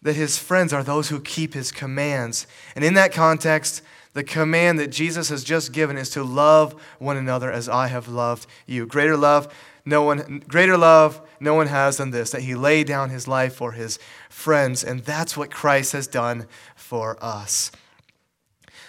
that 0.02 0.16
his 0.16 0.36
friends 0.36 0.72
are 0.72 0.82
those 0.82 1.08
who 1.08 1.20
keep 1.20 1.54
his 1.54 1.70
commands. 1.70 2.46
And 2.74 2.84
in 2.84 2.94
that 2.94 3.12
context, 3.12 3.82
the 4.16 4.24
command 4.24 4.78
that 4.78 4.90
Jesus 4.90 5.28
has 5.28 5.44
just 5.44 5.72
given 5.72 5.98
is 5.98 6.08
to 6.08 6.24
love 6.24 6.72
one 6.98 7.18
another 7.18 7.52
as 7.52 7.68
I 7.68 7.88
have 7.88 8.08
loved 8.08 8.46
you. 8.64 8.86
Greater 8.86 9.14
love 9.14 9.54
no 9.84 10.02
one 10.02 10.42
greater 10.48 10.78
love 10.78 11.20
no 11.38 11.52
one 11.52 11.66
has 11.66 11.98
than 11.98 12.12
this 12.12 12.30
that 12.30 12.40
he 12.40 12.54
laid 12.54 12.86
down 12.86 13.10
his 13.10 13.28
life 13.28 13.54
for 13.54 13.72
his 13.72 13.98
friends 14.30 14.82
and 14.82 15.00
that's 15.00 15.36
what 15.36 15.50
Christ 15.50 15.92
has 15.92 16.06
done 16.06 16.46
for 16.74 17.22
us. 17.22 17.70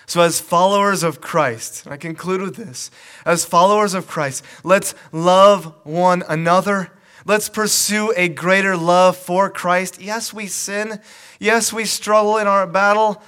So 0.05 0.21
as 0.21 0.39
followers 0.39 1.03
of 1.03 1.19
Christ, 1.19 1.85
I 1.87 1.97
conclude 1.97 2.39
with 2.39 2.55
this. 2.55 2.89
As 3.25 3.43
followers 3.43 3.93
of 3.93 4.07
Christ, 4.07 4.45
let's 4.63 4.95
love 5.11 5.75
one 5.83 6.23
another. 6.29 6.89
Let's 7.25 7.49
pursue 7.49 8.13
a 8.15 8.29
greater 8.29 8.77
love 8.77 9.17
for 9.17 9.49
Christ. 9.49 9.99
Yes, 9.99 10.33
we 10.33 10.47
sin. 10.47 11.01
Yes, 11.37 11.73
we 11.73 11.83
struggle 11.83 12.37
in 12.37 12.47
our 12.47 12.65
battle, 12.65 13.21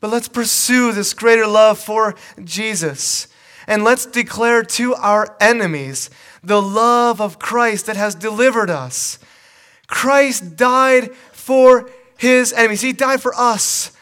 but 0.00 0.10
let's 0.10 0.28
pursue 0.28 0.92
this 0.92 1.14
greater 1.14 1.46
love 1.46 1.78
for 1.78 2.14
Jesus. 2.42 3.28
And 3.66 3.84
let's 3.84 4.06
declare 4.06 4.62
to 4.62 4.94
our 4.94 5.36
enemies 5.40 6.10
the 6.42 6.62
love 6.62 7.20
of 7.20 7.38
Christ 7.38 7.86
that 7.86 7.96
has 7.96 8.14
delivered 8.14 8.70
us. 8.70 9.18
Christ 9.86 10.56
died 10.56 11.14
for 11.32 11.90
his 12.16 12.52
enemies, 12.52 12.80
he 12.80 12.92
died 12.92 13.22
for 13.22 13.34
us 13.34 13.92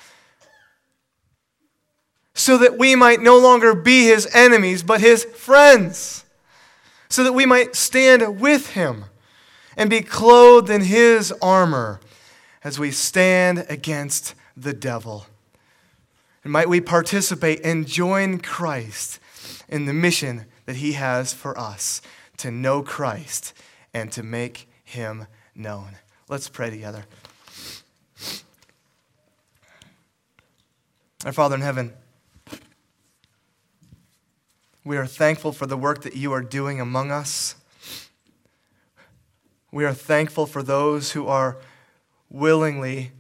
so 2.39 2.57
that 2.57 2.79
we 2.79 2.95
might 2.95 3.21
no 3.21 3.37
longer 3.37 3.75
be 3.75 4.05
his 4.07 4.29
enemies, 4.33 4.85
but 4.85 5.01
his 5.01 5.25
friends, 5.25 6.25
so 7.09 7.25
that 7.25 7.33
we 7.33 7.45
might 7.45 7.75
stand 7.75 8.41
with 8.41 8.71
him 8.71 9.07
and 9.77 9.91
be 9.91 10.01
clothed 10.01 10.71
in 10.71 10.83
his 10.83 11.33
armor 11.43 12.01
as 12.63 12.79
we 12.79 12.93
stand 12.93 13.67
against 13.69 14.35
the 14.57 14.73
devil. 14.73 15.27
And 16.45 16.53
might 16.53 16.69
we 16.69 16.81
participate 16.81 17.61
and 17.65 17.87
join 17.87 18.39
Christ 18.39 19.19
in 19.69 19.87
the 19.87 19.93
mission 19.93 20.47
that 20.67 20.77
he 20.77 20.93
has 20.93 21.33
for 21.33 21.59
us 21.59 22.01
to 22.39 22.51
know 22.51 22.83
Christ 22.83 23.53
and 23.93 24.11
to 24.13 24.23
make 24.23 24.69
him 24.85 25.27
known. 25.55 25.97
Let's 26.29 26.49
pray 26.49 26.71
together. 26.71 27.05
Our 31.25 31.33
Father 31.33 31.57
in 31.57 31.63
heaven, 31.63 31.93
we 34.85 34.97
are 34.97 35.07
thankful 35.07 35.53
for 35.53 35.67
the 35.67 35.77
work 35.77 36.03
that 36.03 36.17
you 36.17 36.33
are 36.33 36.43
doing 36.43 36.81
among 36.81 37.11
us. 37.11 37.57
We 39.73 39.85
are 39.85 39.93
thankful 39.93 40.47
for 40.47 40.63
those 40.63 41.13
who 41.13 41.27
are 41.27 41.57
willingly 42.31 43.11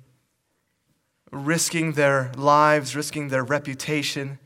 risking 1.31 1.93
their 1.93 2.33
lives, 2.37 2.97
risking 2.97 3.29
their 3.29 3.45
reputation 3.45 4.39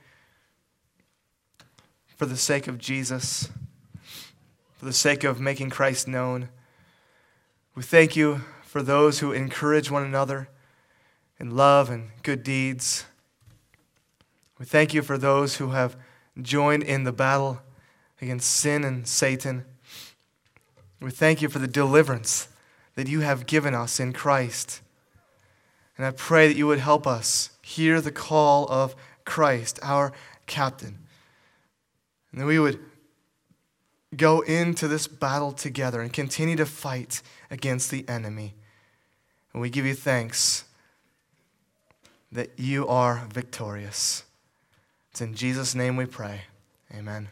for 2.17 2.27
the 2.27 2.37
sake 2.37 2.67
of 2.67 2.79
Jesus 2.79 3.49
for 4.83 4.87
the 4.87 4.93
sake 4.93 5.23
of 5.23 5.39
making 5.41 5.71
Christ 5.71 6.09
known. 6.09 6.49
We 7.77 7.85
thank 7.85 8.17
you 8.17 8.41
for 8.65 8.83
those 8.83 9.21
who 9.21 9.31
encourage 9.31 9.93
one 9.93 10.03
another 10.03 10.49
in 11.39 11.55
love 11.55 11.89
and 11.89 12.11
good 12.25 12.43
deeds. 12.43 13.05
We 14.59 14.67
thank 14.67 14.93
you 14.93 15.03
for 15.03 15.17
those 15.17 15.59
who 15.59 15.71
have 15.71 15.97
joined 16.41 16.83
in 16.83 17.05
the 17.05 17.13
battle 17.13 17.61
against 18.21 18.51
sin 18.51 18.83
and 18.83 19.07
Satan. 19.07 19.67
We 21.01 21.13
thank 21.13 21.43
you 21.43 21.49
for 21.49 21.61
the 21.61 21.69
deliverance 21.69 22.49
that 22.97 23.07
you 23.07 23.21
have 23.21 23.47
given 23.47 23.77
us 23.77 24.01
in 24.01 24.13
Christ. 24.13 24.81
And 26.03 26.09
I 26.09 26.11
pray 26.17 26.49
that 26.49 26.57
you 26.57 26.67
would 26.67 26.81
help 26.81 27.07
us 27.07 27.51
hear 27.63 28.01
the 28.01 28.11
call 28.11 28.67
of 28.69 28.97
Christ, 29.25 29.79
our 29.85 30.13
captain. 30.49 30.99
And 32.33 32.41
that 32.41 32.45
we 32.45 32.59
would 32.59 32.81
go 34.17 34.41
into 34.41 34.89
this 34.89 35.07
battle 35.07 35.53
together 35.53 36.01
and 36.01 36.13
continue 36.13 36.57
to 36.57 36.67
fight 36.67 37.23
against 37.53 37.93
the 37.93 38.05
enemy. 38.09 38.55
And 39.53 39.63
we 39.63 39.71
give 39.71 39.87
you 39.87 39.95
thanks 39.95 40.65
that 42.33 42.51
you 42.59 42.89
are 42.89 43.29
victorious. 43.33 44.25
It's 45.13 45.21
in 45.21 45.35
Jesus' 45.35 45.73
name 45.73 45.95
we 45.95 46.07
pray. 46.07 46.41
Amen. 46.93 47.29